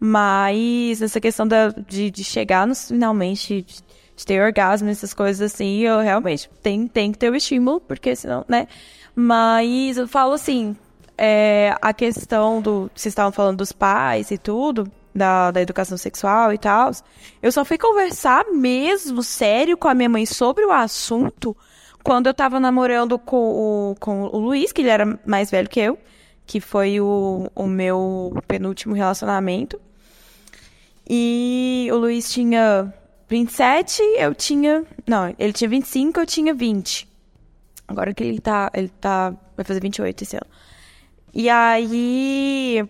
[0.00, 3.74] Mas essa questão da, de, de chegar nos, finalmente, de,
[4.16, 8.14] de ter orgasmo, essas coisas assim, eu realmente tenho, tenho que ter o estímulo, porque
[8.14, 8.68] senão, né?
[9.14, 10.76] Mas eu falo assim,
[11.16, 12.90] é, a questão do.
[12.94, 16.90] Vocês estavam falando dos pais e tudo, da, da educação sexual e tal.
[17.42, 21.56] Eu só fui conversar mesmo, sério, com a minha mãe sobre o assunto
[22.02, 23.36] quando eu tava namorando com
[23.92, 25.98] o, com o Luiz, que ele era mais velho que eu,
[26.46, 29.80] que foi o, o meu penúltimo relacionamento.
[31.08, 32.92] E o Luiz tinha
[33.28, 34.84] 27, eu tinha.
[35.06, 37.08] Não, ele tinha 25, eu tinha 20.
[37.88, 38.70] Agora que ele tá.
[38.74, 39.34] Ele tá.
[39.56, 40.46] Vai fazer 28 esse ano.
[41.32, 42.84] E aí.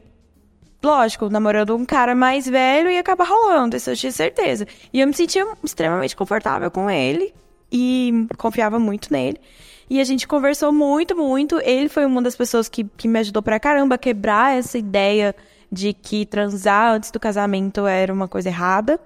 [0.83, 4.67] Lógico, namorando um cara mais velho ia acabar rolando, isso eu tinha certeza.
[4.93, 7.33] E eu me sentia extremamente confortável com ele
[7.73, 9.41] e confiava muito nele.
[9.89, 11.59] E a gente conversou muito, muito.
[11.61, 15.35] Ele foi uma das pessoas que, que me ajudou pra caramba a quebrar essa ideia
[15.73, 19.01] de que transar antes do casamento era uma coisa errada.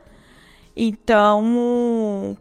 [0.80, 2.36] Então,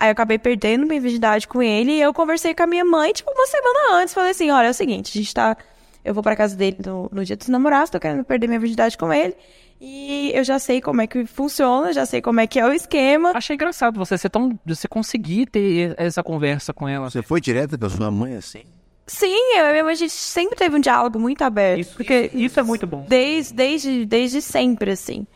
[0.00, 3.12] Aí eu acabei perdendo minha virgindade com ele e eu conversei com a minha mãe,
[3.12, 4.14] tipo, uma semana antes.
[4.14, 5.56] Falei assim, olha, é o seguinte, a gente tá...
[6.04, 8.96] Eu vou pra casa dele no, no dia dos namorados, tô querendo perder minha virgindade
[8.96, 9.34] com ele.
[9.80, 12.72] E eu já sei como é que funciona, já sei como é que é o
[12.72, 13.32] esquema.
[13.34, 14.58] Achei engraçado você ser tão.
[14.64, 17.10] você conseguir ter essa conversa com ela.
[17.10, 18.62] Você foi direto pra sua mãe assim?
[19.06, 21.80] Sim, eu e a minha mãe, a gente sempre teve um diálogo muito aberto.
[21.80, 23.04] Isso, porque isso, isso é muito bom.
[23.08, 25.26] desde, desde, desde sempre, assim.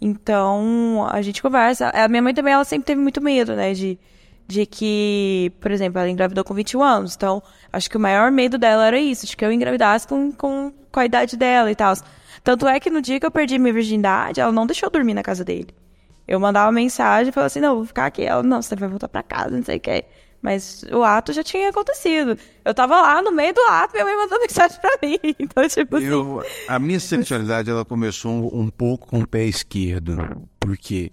[0.00, 1.90] Então, a gente conversa.
[1.90, 3.72] A minha mãe também, ela sempre teve muito medo, né?
[3.72, 3.98] De,
[4.46, 7.14] de que, por exemplo, ela engravidou com 21 anos.
[7.16, 10.72] Então, acho que o maior medo dela era isso, de que eu engravidasse com, com,
[10.90, 11.94] com a idade dela e tal.
[12.42, 15.14] Tanto é que no dia que eu perdi minha virgindade, ela não deixou eu dormir
[15.14, 15.68] na casa dele.
[16.26, 18.22] Eu mandava mensagem e falava assim, não, vou ficar aqui.
[18.22, 20.04] Ela, não, você vai voltar pra casa, não sei o que.
[20.44, 22.36] Mas o ato já tinha acontecido.
[22.62, 25.18] Eu tava lá no meio do ato, minha mãe mandou mensagem pra mim.
[25.38, 26.04] Então, tipo assim...
[26.04, 30.46] Eu, a minha sexualidade ela começou um, um pouco com o pé esquerdo.
[30.60, 31.10] Por quê?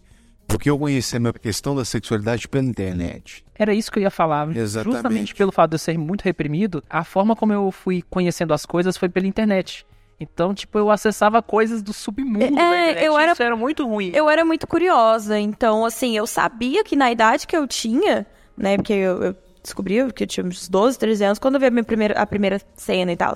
[0.49, 3.45] Porque eu conheci a minha questão da sexualidade pela internet.
[3.55, 4.53] Era isso que eu ia falar.
[4.53, 4.95] Exatamente.
[4.97, 8.65] Justamente pelo fato de eu ser muito reprimido, a forma como eu fui conhecendo as
[8.65, 9.85] coisas foi pela internet.
[10.19, 12.53] Então, tipo, eu acessava coisas do submundo É, da
[12.91, 13.05] internet.
[13.05, 14.11] eu era- Isso era muito ruim.
[14.13, 18.77] Eu era muito curiosa, então, assim, eu sabia que na idade que eu tinha, né,
[18.77, 21.71] porque eu, eu descobri que eu tinha uns 12, 13 anos, quando eu vi a,
[21.71, 23.33] minha primeira, a primeira cena e tal.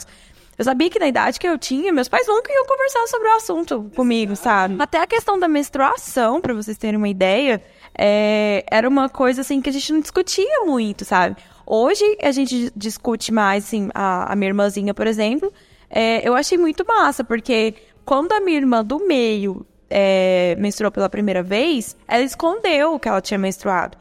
[0.58, 3.36] Eu sabia que na idade que eu tinha, meus pais nunca iam conversar sobre o
[3.36, 4.76] assunto comigo, sabe?
[4.80, 7.62] Até a questão da menstruação, pra vocês terem uma ideia,
[7.98, 11.36] é, era uma coisa assim que a gente não discutia muito, sabe?
[11.66, 15.52] Hoje a gente discute mais, assim, a, a minha irmãzinha, por exemplo,
[15.90, 17.74] é, eu achei muito massa, porque
[18.06, 23.22] quando a minha irmã do meio é, menstruou pela primeira vez, ela escondeu que ela
[23.22, 23.98] tinha menstruado.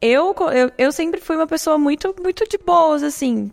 [0.00, 3.50] Eu, eu, eu sempre fui uma pessoa muito, muito de boas, assim,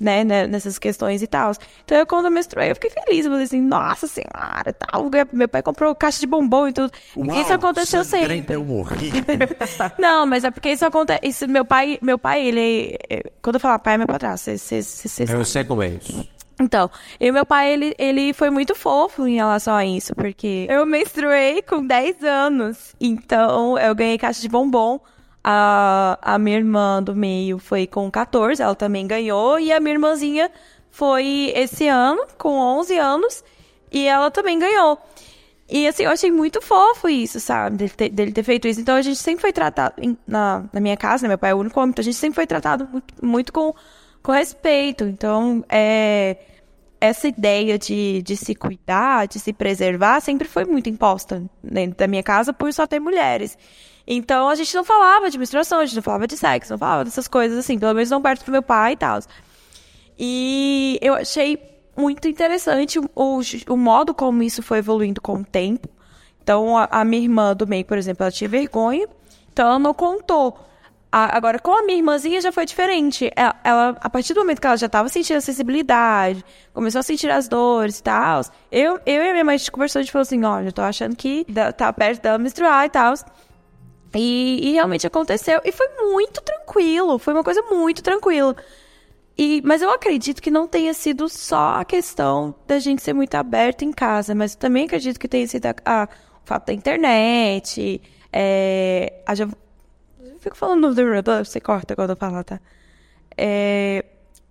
[0.00, 1.52] né, né, nessas questões e tal.
[1.84, 3.26] Então, eu, quando eu menstruei, eu fiquei feliz.
[3.26, 5.10] Eu falei assim, nossa senhora, tal.
[5.32, 6.90] Meu pai comprou caixa de bombom e tudo.
[7.16, 8.42] Uau, isso aconteceu sempre.
[8.48, 9.12] Eu morri.
[9.98, 11.20] não, mas é porque isso acontece.
[11.22, 12.98] Isso, meu pai, meu pai, ele.
[13.42, 14.56] Quando eu falar pai, é meu padrasto.
[14.58, 16.26] Cê, cê, cê, eu sei como é isso.
[16.58, 20.84] Então, e meu pai, ele, ele foi muito fofo em relação a isso, porque eu
[20.84, 22.94] menstruei com 10 anos.
[23.00, 25.00] Então, eu ganhei caixa de bombom.
[25.42, 29.58] A, a minha irmã do meio foi com 14, ela também ganhou.
[29.58, 30.50] E a minha irmãzinha
[30.90, 33.44] foi esse ano, com 11 anos,
[33.90, 34.98] e ela também ganhou.
[35.68, 37.76] E assim, eu achei muito fofo isso, sabe?
[37.76, 38.80] Dele ter, dele ter feito isso.
[38.80, 39.94] Então a gente sempre foi tratado,
[40.26, 41.28] na, na minha casa, né?
[41.28, 43.72] Meu pai é o único homem, então a gente sempre foi tratado muito, muito com,
[44.20, 45.04] com respeito.
[45.04, 46.38] Então, é,
[47.00, 52.08] essa ideia de, de se cuidar, de se preservar, sempre foi muito imposta dentro da
[52.08, 53.56] minha casa por só ter mulheres.
[54.12, 57.04] Então a gente não falava de menstruação, a gente não falava de sexo, não falava
[57.04, 59.20] dessas coisas assim, pelo menos não perto do meu pai e tal.
[60.18, 61.56] E eu achei
[61.96, 65.88] muito interessante o, o, modo como isso foi evoluindo com o tempo.
[66.42, 69.06] Então a, a minha irmã do meio, por exemplo, ela tinha vergonha,
[69.52, 70.58] então ela não contou.
[71.12, 73.30] A, agora, com a minha irmãzinha já foi diferente.
[73.36, 76.44] Ela, ela, a partir do momento que ela já estava sentindo a sensibilidade,
[76.74, 78.42] começou a sentir as dores e tal,
[78.72, 80.72] eu, eu e a minha mãe a gente conversou, a gente falou assim, ó, já
[80.72, 81.46] tô achando que
[81.76, 83.14] tá perto dela menstruar e tal.
[84.14, 85.60] E, e, realmente aconteceu.
[85.64, 87.18] E foi muito tranquilo.
[87.18, 88.56] Foi uma coisa muito tranquila.
[89.38, 93.34] E, mas eu acredito que não tenha sido só a questão da gente ser muito
[93.36, 96.08] aberto em casa, mas também acredito que tenha sido a, a,
[96.42, 98.02] o fato da internet.
[98.32, 99.48] É, a, já,
[100.40, 102.60] fico falando do você corta quando eu falar, tá?
[103.36, 104.04] É,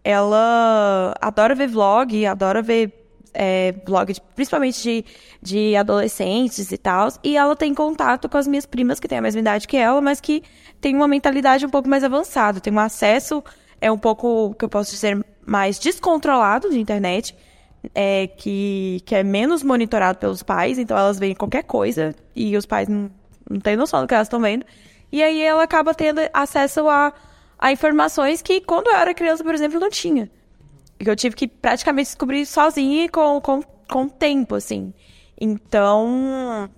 [0.04, 5.06] ela adora ver vlog, adora ver é, blog, de, principalmente de,
[5.42, 7.10] de adolescentes e tal.
[7.24, 10.02] E ela tem contato com as minhas primas, que têm a mesma idade que ela,
[10.02, 10.44] mas que
[10.82, 12.60] tem uma mentalidade um pouco mais avançada.
[12.60, 13.44] Tem um acesso,
[13.80, 17.36] é um pouco, que eu posso dizer, mais descontrolado de internet.
[17.96, 22.66] É, que, que é menos monitorado pelos pais, então elas veem qualquer coisa e os
[22.66, 23.10] pais não,
[23.50, 24.66] não têm noção do que elas estão vendo.
[25.10, 27.14] E aí ela acaba tendo acesso a,
[27.58, 30.30] a informações que quando eu era criança, por exemplo, não tinha
[31.04, 34.94] que eu tive que praticamente descobrir sozinha com, com, com o tempo, assim.
[35.40, 36.70] Então,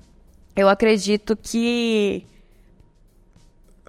[0.56, 2.26] eu acredito que.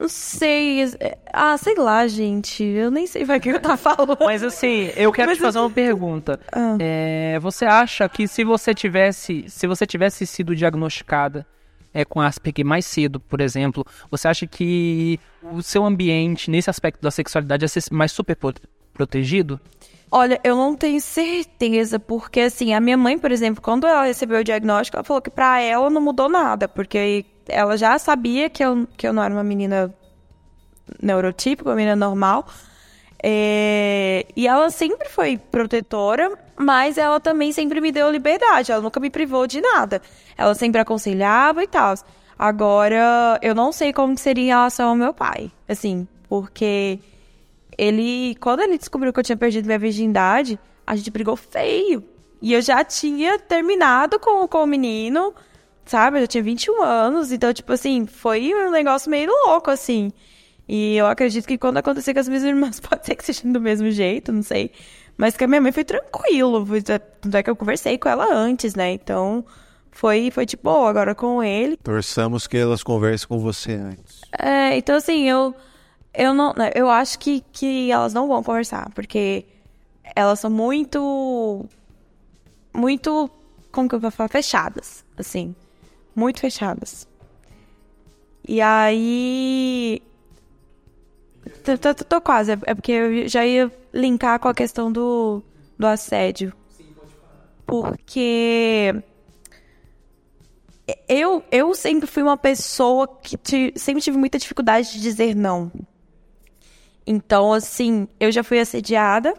[0.01, 0.85] Não sei.
[1.33, 2.65] Ah, sei lá, gente.
[2.65, 4.17] Eu nem sei o que eu tava falando.
[4.21, 5.63] Mas assim, eu quero Mas te fazer eu...
[5.63, 6.41] uma pergunta.
[6.51, 6.77] Ah.
[6.81, 9.45] É, você acha que se você tivesse.
[9.49, 11.47] Se você tivesse sido diagnosticada
[11.93, 17.01] é, com Asperger mais cedo, por exemplo, você acha que o seu ambiente, nesse aspecto
[17.03, 18.37] da sexualidade, ia ser mais super
[18.95, 19.61] protegido?
[20.15, 24.41] Olha, eu não tenho certeza, porque assim, a minha mãe, por exemplo, quando ela recebeu
[24.41, 28.63] o diagnóstico, ela falou que pra ela não mudou nada, porque ela já sabia que
[28.63, 29.93] eu, que eu não era uma menina
[31.03, 32.47] neurotípica, uma menina normal.
[33.23, 34.27] É...
[34.37, 39.09] E ela sempre foi protetora, mas ela também sempre me deu liberdade, ela nunca me
[39.09, 40.03] privou de nada.
[40.37, 41.95] Ela sempre aconselhava e tal.
[42.39, 46.99] Agora, eu não sei como seria em relação ao meu pai, assim, porque
[47.77, 52.05] ele, quando ele descobriu que eu tinha perdido minha virgindade, a gente brigou feio.
[52.41, 55.33] E eu já tinha terminado com, com o menino,
[55.85, 56.19] sabe?
[56.19, 60.13] Eu já tinha 21 anos, então, tipo assim, foi um negócio meio louco, assim.
[60.69, 63.61] E eu acredito que quando acontecer com as minhas irmãs, pode ser que seja do
[63.61, 64.73] mesmo jeito, não sei.
[65.17, 66.67] Mas que a minha mãe foi tranquilo.
[67.21, 68.93] Tanto é que eu conversei com ela antes, né?
[68.93, 69.45] Então,
[69.91, 70.89] foi, foi tipo, boa.
[70.89, 71.77] Agora com ele.
[71.77, 74.23] Torçamos que elas conversem com você antes.
[74.37, 75.55] É, então assim, eu
[76.15, 76.53] eu não.
[76.53, 79.47] Né, eu acho que, que elas não vão conversar, porque
[80.15, 81.67] elas são muito.
[82.75, 83.31] Muito.
[83.71, 84.29] Como que eu vou falar?
[84.29, 85.05] Fechadas.
[85.17, 85.55] Assim.
[86.15, 87.09] Muito fechadas.
[88.47, 90.03] E aí.
[91.65, 92.53] Tô, tô, tô, quase.
[92.53, 95.43] É porque eu já ia linkar com a questão do,
[95.79, 96.53] do assédio.
[96.69, 97.49] Sim, pode falar.
[97.67, 98.95] Porque.
[101.09, 103.39] Eu, eu sempre fui uma pessoa que
[103.77, 105.71] sempre tive muita dificuldade de dizer não.
[107.07, 109.35] Então, assim, eu já fui assediada.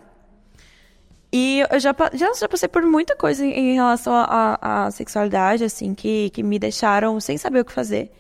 [1.32, 5.96] E eu já, já, já passei por muita coisa em, em relação à sexualidade, assim,
[5.96, 8.12] que, que me deixaram sem saber o que fazer.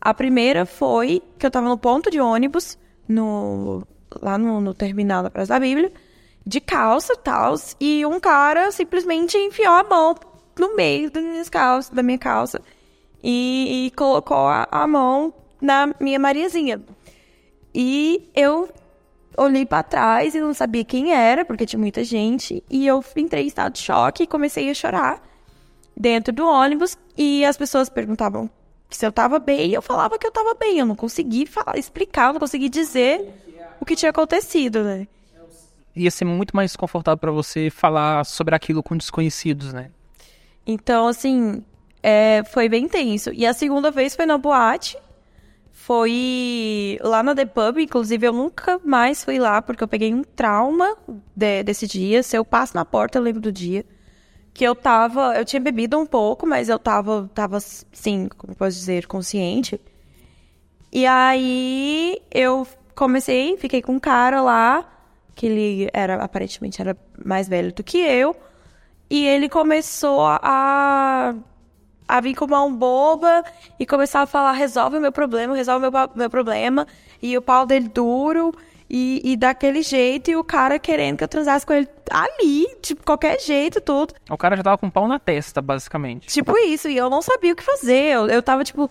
[0.00, 2.78] A primeira foi que eu tava no ponto de ônibus,
[3.08, 3.84] no,
[4.20, 5.92] lá no, no terminal da Praça da Bíblia,
[6.46, 10.14] de calça e tal, e um cara simplesmente enfiou a mão
[10.58, 12.60] no meio das minhas calças, da minha calça
[13.22, 16.82] e, e colocou a, a mão na minha Mariazinha.
[17.74, 18.68] E eu
[19.36, 23.44] olhei pra trás e não sabia quem era, porque tinha muita gente, e eu entrei
[23.44, 25.22] em estado de choque e comecei a chorar
[25.96, 28.50] dentro do ônibus e as pessoas perguntavam
[28.90, 31.78] se eu tava bem, e eu falava que eu tava bem, eu não consegui falar,
[31.78, 33.26] explicar, eu não consegui dizer
[33.80, 35.08] o que tinha acontecido, né?
[35.94, 39.90] Ia ser muito mais confortável pra você falar sobre aquilo com desconhecidos, né?
[40.66, 41.62] Então, assim,
[42.02, 43.30] é, foi bem tenso.
[43.32, 44.96] E a segunda vez foi na boate.
[45.84, 50.22] Foi lá na The Pub, inclusive eu nunca mais fui lá, porque eu peguei um
[50.22, 50.96] trauma
[51.34, 52.22] de- desse dia.
[52.22, 53.84] Se eu passo na porta, eu lembro do dia.
[54.54, 55.34] Que eu tava.
[55.36, 59.80] Eu tinha bebido um pouco, mas eu tava, tava sim, como posso dizer, consciente.
[60.92, 62.64] E aí eu
[62.94, 64.88] comecei, fiquei com um cara lá,
[65.34, 68.36] que ele era, aparentemente era mais velho do que eu.
[69.10, 71.34] E ele começou a,
[72.12, 73.42] a vir com mão boba
[73.80, 76.86] e começar a falar: resolve o meu problema, resolve o meu, meu problema.
[77.22, 78.52] E o pau dele duro
[78.88, 80.30] e, e daquele jeito.
[80.30, 84.12] E o cara querendo que eu transasse com ele ali, tipo, qualquer jeito, tudo.
[84.28, 86.26] O cara já tava com um pau na testa, basicamente.
[86.26, 88.12] Tipo isso, e eu não sabia o que fazer.
[88.12, 88.90] Eu, eu tava, tipo.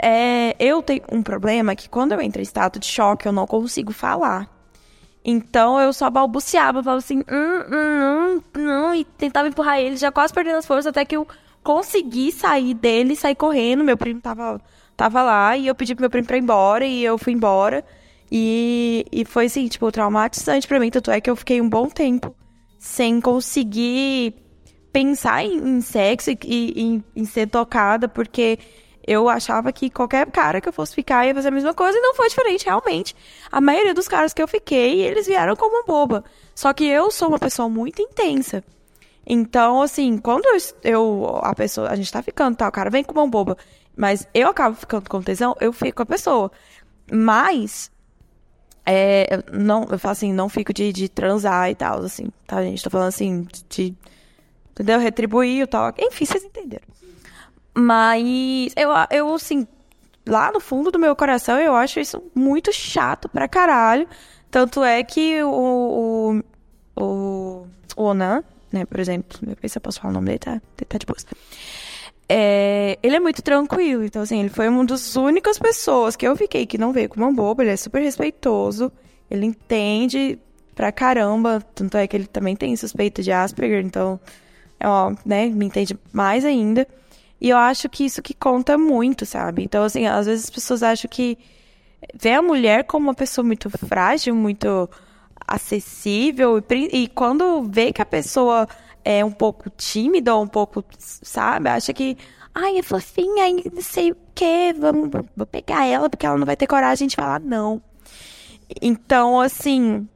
[0.00, 3.48] é, eu tenho um problema que quando eu entro em estado de choque, eu não
[3.48, 4.48] consigo falar.
[5.24, 10.10] Então eu só balbuciava, falava assim, hum, hum, hum, não, e tentava empurrar ele, já
[10.10, 11.28] quase perdendo as forças, até que eu
[11.62, 13.84] consegui sair dele, sair correndo.
[13.84, 14.60] Meu primo tava,
[14.96, 17.84] tava lá e eu pedi pro meu primo pra ir embora e eu fui embora.
[18.30, 20.90] E, e foi assim, tipo, traumatizante pra mim.
[20.90, 22.34] Tanto é que eu fiquei um bom tempo
[22.78, 24.34] sem conseguir
[24.92, 28.58] pensar em, em sexo e, e em, em ser tocada, porque
[29.06, 32.00] eu achava que qualquer cara que eu fosse ficar ia fazer a mesma coisa e
[32.00, 33.14] não foi diferente, realmente.
[33.50, 36.24] A maioria dos caras que eu fiquei, eles vieram como boba.
[36.54, 38.62] Só que eu sou uma pessoa muito intensa.
[39.26, 43.04] Então, assim, quando eu, eu- a pessoa, a gente tá ficando, tá, o cara vem
[43.04, 43.56] com mão boba,
[43.96, 46.50] mas eu acabo ficando com tesão, eu fico com a pessoa.
[47.12, 47.90] Mas,
[48.86, 52.82] é, não, eu falo assim, não fico de, de transar e tal, assim, tá, gente?
[52.82, 53.94] Tô falando assim, de,
[54.72, 54.98] entendeu?
[54.98, 56.86] Retribuir o tal, enfim, vocês entenderam.
[57.76, 59.66] Mas, eu, eu, assim,
[60.26, 64.08] lá no fundo do meu coração, eu acho isso muito chato pra caralho.
[64.50, 66.42] Tanto é que o,
[66.96, 70.26] o, o, o Onan, né, por exemplo, eu ver se eu posso falar o nome
[70.26, 71.16] dele, tá, ele tá de boa.
[72.28, 76.36] É, ele é muito tranquilo, então assim, ele foi uma das únicas pessoas que eu
[76.36, 78.92] fiquei que não veio com uma boba, ele é super respeitoso,
[79.28, 80.38] ele entende
[80.74, 84.18] pra caramba, tanto é que ele também tem suspeita de Asperger, então,
[84.78, 86.86] é, ó, né, me entende mais ainda.
[87.40, 89.62] E eu acho que isso que conta muito, sabe?
[89.64, 91.38] Então, assim, às vezes as pessoas acham que
[92.14, 94.88] vê a mulher como uma pessoa muito frágil, muito
[95.50, 98.68] acessível, e, e quando vê que a pessoa
[99.04, 102.16] é um pouco tímida ou um pouco, sabe, acha que,
[102.54, 106.56] ai, é fofinha, não sei o quê, vamos, vou pegar ela porque ela não vai
[106.56, 107.82] ter coragem de falar não.
[108.80, 110.08] Então, assim,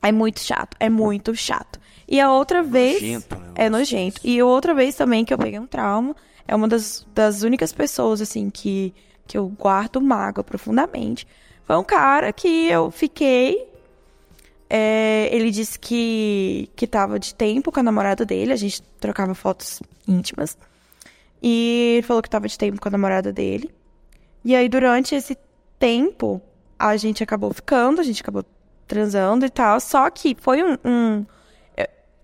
[0.00, 1.80] é muito chato, é muito chato.
[2.06, 3.02] E a outra vez.
[3.02, 3.52] Nojento, né?
[3.54, 4.20] É nojento.
[4.24, 7.72] E a outra vez também que eu peguei um trauma, é uma das, das únicas
[7.72, 8.94] pessoas, assim, que,
[9.26, 11.26] que eu guardo mágoa profundamente.
[11.64, 13.68] Foi um cara que eu fiquei.
[14.70, 19.34] É, ele disse que, que tava de tempo com a namorada dele, a gente trocava
[19.34, 20.58] fotos íntimas.
[21.42, 23.70] E ele falou que tava de tempo com a namorada dele.
[24.44, 25.38] E aí, durante esse
[25.78, 26.42] tempo,
[26.78, 28.44] a gente acabou ficando, a gente acabou
[28.86, 29.80] transando e tal.
[29.80, 30.76] Só que foi um.
[30.84, 31.26] um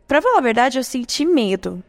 [0.07, 1.83] pra falar a verdade, eu senti medo.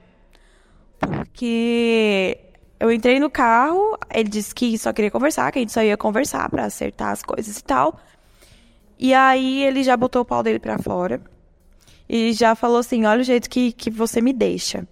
[0.99, 2.39] Porque
[2.79, 5.97] eu entrei no carro, ele disse que só queria conversar, que a gente só ia
[5.97, 7.99] conversar pra acertar as coisas e tal.
[8.97, 11.21] E aí ele já botou o pau dele pra fora.
[12.07, 14.87] E já falou assim: olha o jeito que, que você me deixa.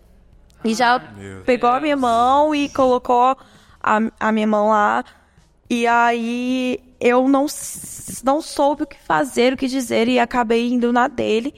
[0.64, 1.02] E já
[1.46, 3.38] pegou a minha mão e colocou
[3.82, 5.04] a, a minha mão lá.
[5.70, 7.46] E aí eu não,
[8.24, 11.54] não soube o que fazer, o que dizer, e acabei indo na dele.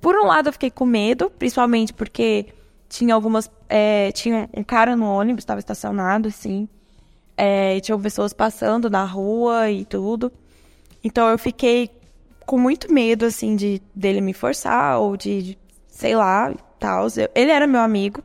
[0.00, 2.46] Por um lado, eu fiquei com medo, principalmente porque
[2.88, 3.50] tinha algumas.
[3.68, 6.68] é, tinha um cara no ônibus, estava estacionado, assim.
[7.36, 10.32] É, e tinham pessoas passando na rua e tudo.
[11.02, 11.90] Então eu fiquei
[12.46, 17.06] com muito medo, assim, de dele me forçar, ou de, de, sei lá, tal.
[17.34, 18.22] Ele era meu amigo.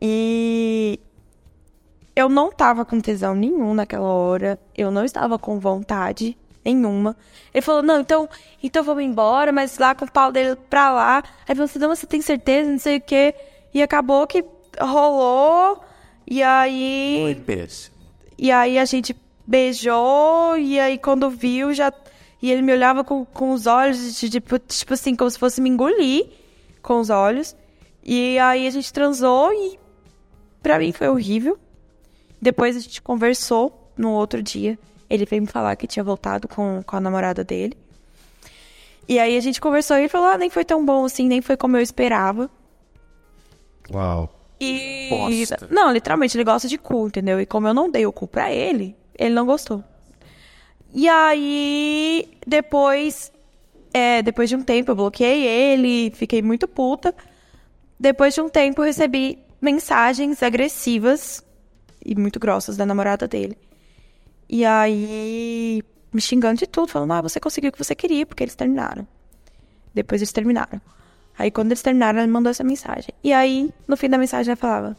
[0.00, 0.98] E
[2.16, 4.58] eu não tava com tesão nenhum naquela hora.
[4.76, 7.16] Eu não estava com vontade nenhuma.
[7.52, 8.28] Ele falou, não, então,
[8.62, 11.22] então vamos embora, mas lá com o pau dele pra lá.
[11.46, 13.34] Aí falou assim, não, você tem certeza, não sei o quê.
[13.72, 14.44] E acabou que
[14.80, 15.80] rolou.
[16.26, 17.18] E aí.
[17.22, 17.96] Foi péssimo.
[18.36, 19.14] E aí a gente
[19.46, 21.92] beijou, e aí quando viu, já.
[22.40, 25.60] E ele me olhava com, com os olhos, de, tipo, tipo assim, como se fosse
[25.60, 26.26] me engolir
[26.82, 27.56] com os olhos.
[28.02, 29.78] E aí a gente transou e
[30.62, 31.58] pra mim foi horrível.
[32.40, 34.78] Depois a gente conversou no outro dia.
[35.08, 37.76] Ele veio me falar que tinha voltado com, com a namorada dele.
[39.08, 41.40] E aí a gente conversou e ele falou: ah, nem foi tão bom assim, nem
[41.40, 42.50] foi como eu esperava.
[43.90, 44.30] Uau.
[44.60, 45.08] E.
[45.10, 45.68] Bosta.
[45.70, 47.40] Não, literalmente, ele gosta de cu, entendeu?
[47.40, 49.82] E como eu não dei o cu pra ele, ele não gostou.
[50.92, 53.32] E aí, depois.
[53.92, 57.14] É, depois de um tempo, eu bloqueei ele, fiquei muito puta.
[57.98, 61.44] Depois de um tempo, eu recebi mensagens agressivas
[62.04, 63.56] e muito grossas da namorada dele.
[64.48, 68.42] E aí, me xingando de tudo, falando: ah, você conseguiu o que você queria, porque
[68.42, 69.06] eles terminaram.
[69.92, 70.80] Depois eles terminaram.
[71.38, 73.12] Aí, quando eles terminaram, ela me mandou essa mensagem.
[73.22, 74.96] E aí, no fim da mensagem, ela falava: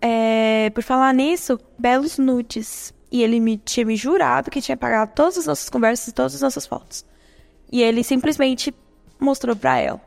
[0.00, 2.94] é, por falar nisso, belos nudes.
[3.10, 6.34] E ele me tinha me jurado que tinha pagado todas as nossas conversas e todas
[6.34, 7.04] as nossas fotos.
[7.70, 8.74] E ele simplesmente
[9.18, 10.00] mostrou pra ela.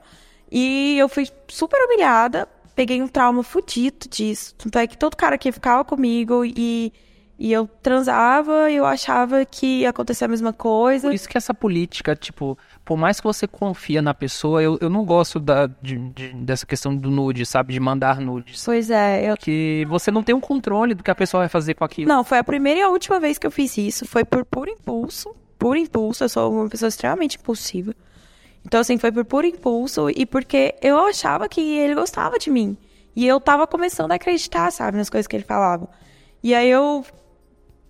[0.51, 4.56] E eu fui super humilhada, peguei um trauma fudido disso.
[4.56, 6.93] Tanto é que todo cara que ficava comigo e,
[7.38, 11.08] e eu transava, eu achava que ia acontecer a mesma coisa.
[11.08, 14.90] Por isso que essa política, tipo, por mais que você confia na pessoa, eu, eu
[14.90, 17.74] não gosto da, de- de- dessa questão do nude, sabe?
[17.74, 18.64] De mandar nudes.
[18.64, 21.74] Pois é, eu Que você não tem um controle do que a pessoa vai fazer
[21.74, 22.08] com aquilo.
[22.08, 24.06] Não, foi a primeira e a última vez que eu fiz isso.
[24.08, 25.36] Foi por puro impulso.
[25.58, 26.24] Por impulso.
[26.24, 27.94] Eu sou uma pessoa extremamente impulsiva.
[28.66, 32.78] Então, assim, foi por puro impulso e porque eu achava que ele gostava de mim.
[33.16, 35.90] E eu tava começando a acreditar, sabe, nas coisas que ele falava.
[36.42, 37.06] E aí eu,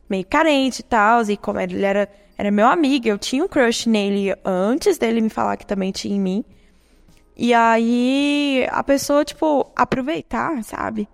[0.10, 3.88] meio carente e tal, e como ele era, era meu amigo, eu tinha um crush
[3.88, 6.45] nele antes dele me falar que também tinha em mim.
[7.36, 11.08] E aí a pessoa, tipo, aproveitar, sabe?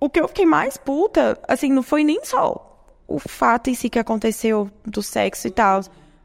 [0.00, 2.66] o que eu fiquei mais puta, assim, não foi nem só
[3.06, 5.82] o fato em si que aconteceu do sexo e tal,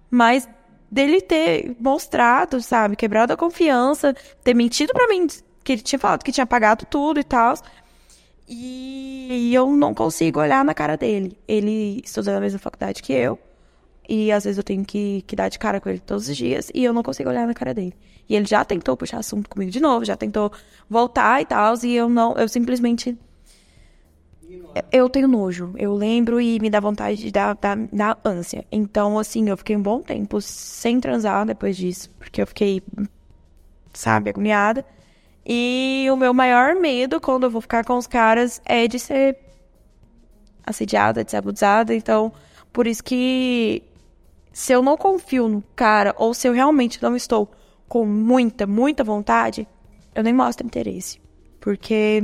[0.10, 0.48] mas
[0.90, 5.28] dele ter mostrado, sabe, quebrado a confiança, ter mentido pra mim
[5.64, 7.56] que ele tinha falado que tinha pagado tudo e tal.
[8.48, 11.38] E eu não consigo olhar na cara dele.
[11.48, 13.40] Ele estuda na mesma faculdade que eu.
[14.08, 16.72] E às vezes eu tenho que, que dar de cara com ele todos os dias.
[16.74, 17.94] E eu não consigo olhar na cara dele.
[18.30, 20.52] E ele já tentou puxar assunto comigo de novo, já tentou
[20.90, 21.74] voltar e tal.
[21.84, 23.18] E eu não, eu simplesmente
[24.92, 25.74] eu tenho nojo.
[25.78, 28.66] Eu lembro e me dá vontade de dar, dar, dar ânsia.
[28.72, 32.10] Então, assim, eu fiquei um bom tempo sem transar depois disso.
[32.20, 32.82] Porque eu fiquei,
[33.94, 34.86] sabe, agoniada.
[35.46, 39.38] E o meu maior medo quando eu vou ficar com os caras é de ser
[40.66, 41.94] assediada, de ser abusada.
[41.94, 42.34] Então,
[42.74, 43.84] por isso que
[44.52, 47.52] se eu não confio no cara, ou se eu realmente não estou
[47.88, 49.68] com muita, muita vontade,
[50.16, 51.20] eu nem mostro interesse.
[51.60, 52.24] Porque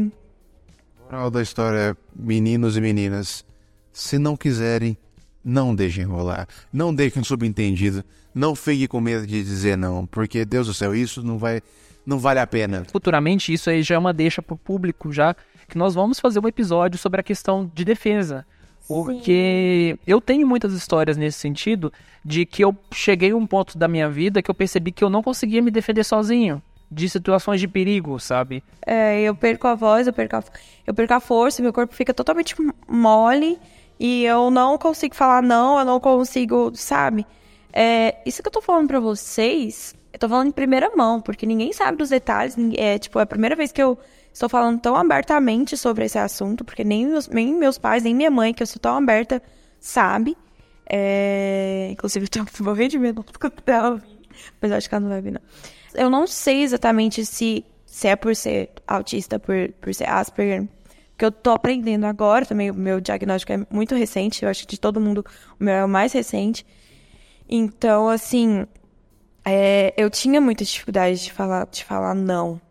[1.11, 3.43] Moral da história meninos e meninas,
[3.91, 4.97] se não quiserem,
[5.43, 6.47] não deixem rolar.
[6.71, 8.01] Não deixem subentendido.
[8.33, 11.61] Não fiquem com medo de dizer não, porque, Deus do céu, isso não vai,
[12.05, 12.85] não vale a pena.
[12.91, 15.35] Futuramente, isso aí já é uma deixa pro público, já
[15.67, 18.45] que nós vamos fazer um episódio sobre a questão de defesa.
[18.87, 21.93] Porque eu tenho muitas histórias nesse sentido
[22.25, 25.09] de que eu cheguei a um ponto da minha vida que eu percebi que eu
[25.09, 28.61] não conseguia me defender sozinho de situações de perigo, sabe?
[28.85, 30.43] É, eu perco a voz, eu perco a,
[30.85, 32.53] eu perco a força, meu corpo fica totalmente
[32.85, 33.57] mole
[33.97, 37.25] e eu não consigo falar não, eu não consigo, sabe?
[37.71, 41.45] É, isso que eu tô falando pra vocês, eu tô falando em primeira mão, porque
[41.45, 43.97] ninguém sabe dos detalhes, é tipo, é a primeira vez que eu
[44.33, 48.31] estou falando tão abertamente sobre esse assunto, porque nem meus, nem meus pais, nem minha
[48.31, 49.41] mãe, que eu sou tão aberta,
[49.79, 50.37] sabe.
[50.89, 53.25] É, inclusive, eu tô morrendo de medo
[53.65, 54.01] dela
[54.59, 55.41] mas eu acho que ela não vai vir, não.
[55.93, 60.67] Eu não sei exatamente se, se é por ser autista, por, por ser Asperger,
[61.17, 62.71] que eu tô aprendendo agora também.
[62.71, 65.25] O meu diagnóstico é muito recente, eu acho que de todo mundo
[65.59, 66.65] o meu é o mais recente.
[67.49, 68.65] Então, assim,
[69.43, 72.61] é, eu tinha muita dificuldade de falar, de falar não.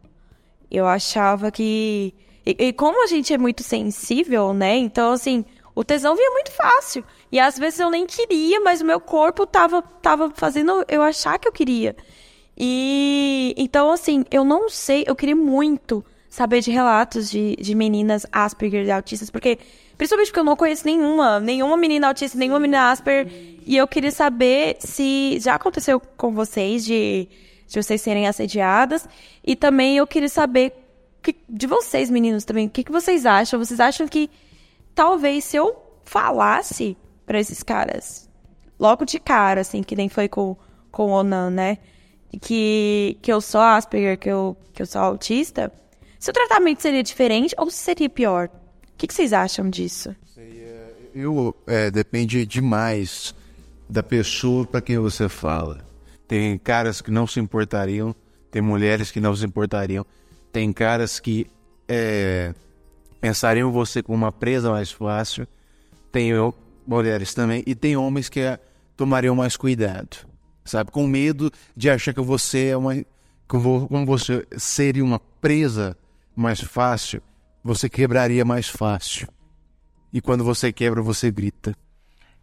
[0.71, 2.14] Eu achava que.
[2.47, 4.77] E, e como a gente é muito sensível, né?
[4.77, 5.45] Então, assim,
[5.75, 7.05] o tesão vinha muito fácil.
[7.33, 11.39] E às vezes eu nem queria, mas o meu corpo tava, tava fazendo eu achar
[11.39, 11.97] que eu queria.
[12.57, 18.24] E então, assim, eu não sei, eu queria muito saber de relatos de, de meninas
[18.31, 19.59] Asperger e autistas, porque,
[19.99, 23.31] principalmente porque eu não conheço nenhuma, nenhuma menina autista, nenhuma menina Asperger,
[23.66, 27.28] e eu queria saber se já aconteceu com vocês de,
[27.66, 29.09] de vocês serem assediadas,
[29.45, 30.72] e também eu queria saber
[31.20, 33.59] que- de vocês, meninos, também, o que, que vocês acham?
[33.59, 34.31] Vocês acham que
[34.95, 38.28] talvez se eu falasse pra esses caras,
[38.78, 40.57] logo de cara, assim, que nem foi com,
[40.93, 41.78] com o Onan, né?
[42.41, 45.72] Que, que eu sou Asperger, que eu, que eu sou autista,
[46.21, 48.49] se o tratamento seria diferente ou se seria pior?
[48.49, 50.14] O que, que vocês acham disso?
[51.14, 53.35] Eu, é, depende demais
[53.89, 55.83] da pessoa para quem você fala.
[56.29, 58.14] Tem caras que não se importariam,
[58.51, 60.05] tem mulheres que não se importariam,
[60.53, 61.47] tem caras que
[61.89, 62.55] é,
[63.18, 65.49] pensariam você como uma presa mais fácil,
[66.12, 66.33] tem
[66.87, 68.61] mulheres também, e tem homens que é,
[68.95, 70.18] tomariam mais cuidado,
[70.66, 70.91] sabe?
[70.91, 72.95] Com medo de achar que você é uma.
[73.49, 75.97] Como você seria uma presa
[76.41, 77.22] mais fácil,
[77.62, 79.28] você quebraria mais fácil.
[80.12, 81.74] E quando você quebra, você grita.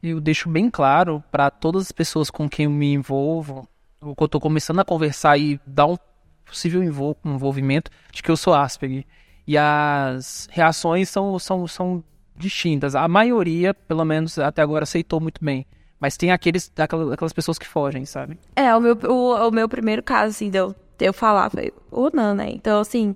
[0.02, 3.68] Eu deixo bem claro para todas as pessoas com quem eu me envolvo,
[4.00, 5.98] ou que eu tô começando a conversar e dar um
[6.46, 9.06] possível envolvimento, de que eu sou Asperger.
[9.46, 12.04] E as reações são, são, são
[12.36, 12.96] distintas.
[12.96, 15.66] A maioria, pelo menos até agora, aceitou muito bem.
[16.00, 18.38] Mas tem aqueles, aquelas pessoas que fogem, sabe?
[18.56, 21.74] É, o meu, o, o meu primeiro caso, assim, de eu, de eu falar foi
[21.90, 22.50] o Nan, né?
[22.52, 23.16] Então, assim,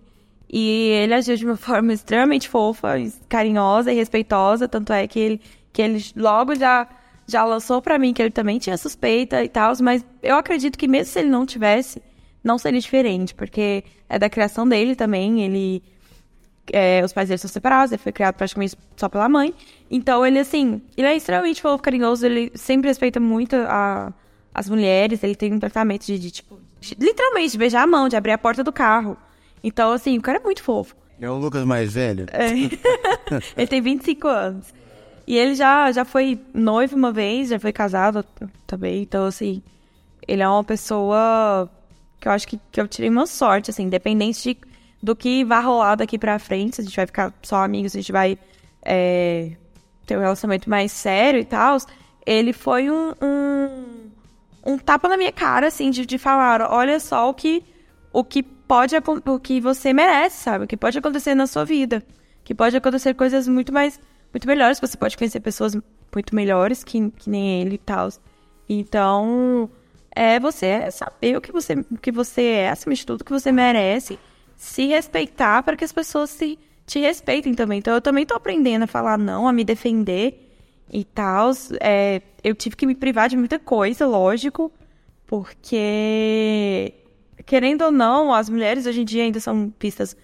[0.51, 2.95] e ele agiu de uma forma extremamente fofa,
[3.29, 5.41] carinhosa e respeitosa, tanto é que ele,
[5.71, 6.87] que ele logo já,
[7.25, 10.87] já lançou para mim que ele também tinha suspeita e tal, mas eu acredito que
[10.87, 12.01] mesmo se ele não tivesse,
[12.43, 15.81] não seria diferente, porque é da criação dele também, ele...
[16.73, 19.53] É, os pais dele são separados, ele foi criado praticamente só pela mãe.
[19.89, 24.13] Então, ele, assim, ele é extremamente fofo, carinhoso, ele sempre respeita muito a,
[24.53, 28.07] as mulheres, ele tem um tratamento de, de tipo, de, literalmente, de beijar a mão,
[28.07, 29.17] de abrir a porta do carro.
[29.63, 30.95] Então, assim, o cara é muito fofo.
[31.19, 32.25] É o Lucas mais velho?
[32.31, 32.49] É.
[33.55, 34.73] ele tem 25 anos.
[35.27, 38.25] E ele já, já foi noivo uma vez, já foi casado
[38.65, 39.03] também.
[39.03, 39.61] Então, assim,
[40.27, 41.69] ele é uma pessoa
[42.19, 44.57] que eu acho que, que eu tirei uma sorte, assim, independente de,
[45.01, 47.99] do que vai rolar daqui pra frente, se a gente vai ficar só amigos, a
[47.99, 48.37] gente vai
[48.83, 49.51] é,
[50.05, 51.77] ter um relacionamento mais sério e tal.
[52.25, 54.11] Ele foi um, um,
[54.65, 57.63] um, tapa na minha cara, assim, de, de falar, olha só o que,
[58.13, 58.95] o que pode
[59.25, 60.63] o que você merece, sabe?
[60.63, 62.01] O que pode acontecer na sua vida.
[62.41, 63.99] Que pode acontecer coisas muito mais
[64.33, 68.07] muito melhores, você pode conhecer pessoas muito melhores que, que nem ele e tal.
[68.69, 69.69] Então,
[70.15, 73.33] é você saber o que você o que você é, acima de tudo, o que
[73.33, 74.17] você merece,
[74.55, 77.79] se respeitar para que as pessoas se te respeitem também.
[77.79, 80.49] Então, eu também tô aprendendo a falar não, a me defender
[80.89, 81.51] e tal.
[81.81, 84.71] É, eu tive que me privar de muita coisa, lógico,
[85.27, 87.00] porque
[87.45, 90.15] querendo ou não, as mulheres hoje em dia ainda são vistas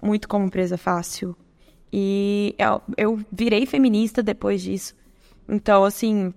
[0.00, 1.36] muito como presa fácil.
[1.92, 4.94] E eu, eu virei feminista depois disso.
[5.48, 6.32] Então, assim,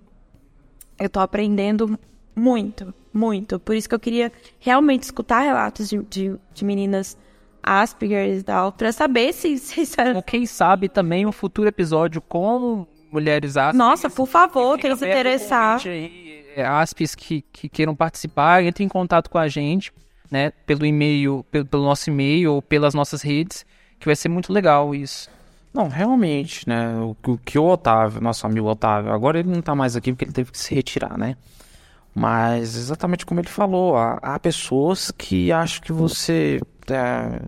[1.00, 2.00] eu tô aprendendo
[2.36, 3.60] muito, muito.
[3.60, 7.18] Por isso que eu queria realmente escutar relatos de, de, de meninas
[7.62, 10.16] Asperger e tal, pra saber se, se isso era...
[10.16, 13.78] Ou quem sabe também um futuro episódio com mulheres Asperger.
[13.78, 15.80] Nossa, por favor, quem se interessar.
[15.86, 19.94] Aí, é, Aspes que, que queiram participar, entre em contato com a gente
[20.34, 23.64] né, pelo e-mail, pelo, pelo nosso e-mail ou pelas nossas redes,
[24.00, 25.30] que vai ser muito legal isso.
[25.72, 26.92] Não, realmente, né?
[26.98, 30.26] O, o, que o Otávio, nosso amigo Otávio, agora ele não tá mais aqui porque
[30.26, 31.38] ele teve que se retirar, né?
[32.16, 36.60] Mas exatamente como ele falou, há, há pessoas que acham que você
[36.90, 37.40] é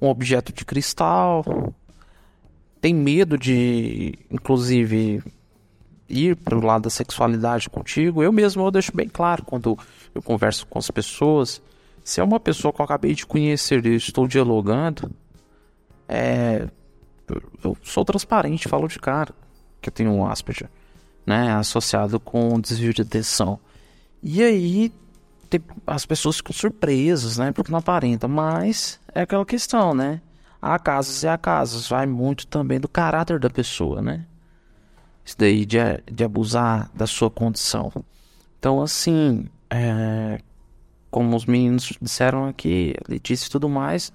[0.00, 1.44] um objeto de cristal,
[2.80, 5.24] tem medo de, inclusive,
[6.08, 8.22] ir para o lado da sexualidade contigo.
[8.22, 9.76] Eu mesmo eu deixo bem claro quando
[10.14, 11.60] eu converso com as pessoas
[12.06, 15.10] se é uma pessoa que eu acabei de conhecer e estou dialogando,
[16.08, 16.68] é,
[17.64, 19.34] eu sou transparente, falo de cara
[19.82, 20.70] que eu tenho um Asperger,
[21.26, 23.58] né, associado com desvio de atenção.
[24.22, 24.92] E aí
[25.50, 30.22] tem, as pessoas ficam surpresas, né, porque não aparenta, mas é aquela questão, né?
[30.62, 34.24] Há casos e há casos, vai muito também do caráter da pessoa, né?
[35.24, 35.78] Isso daí de,
[36.08, 37.92] de abusar da sua condição.
[38.60, 40.40] Então, assim, é,
[41.16, 44.12] como os meninos disseram aqui, Letícia e tudo mais,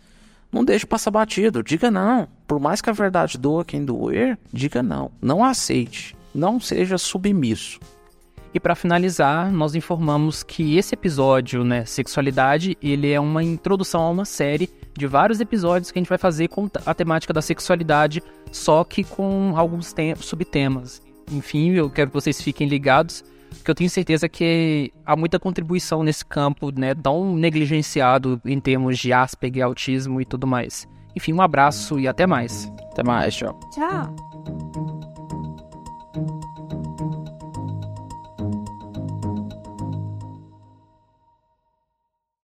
[0.51, 1.63] não deixe passar batido.
[1.63, 2.27] Diga não.
[2.45, 5.09] Por mais que a verdade doa quem doer, diga não.
[5.19, 6.15] Não aceite.
[6.31, 7.79] Não seja submisso.
[8.53, 14.09] E para finalizar, nós informamos que esse episódio, né, sexualidade, ele é uma introdução a
[14.11, 18.21] uma série de vários episódios que a gente vai fazer com a temática da sexualidade,
[18.51, 21.01] só que com alguns subtemas.
[21.31, 23.23] Enfim, eu quero que vocês fiquem ligados
[23.63, 28.97] que eu tenho certeza que há muita contribuição nesse campo, né, tão negligenciado em termos
[28.97, 30.87] de Asperger, autismo e tudo mais.
[31.15, 32.71] Enfim, um abraço e até mais.
[32.91, 33.59] Até mais, tchau.
[33.73, 34.90] Tchau.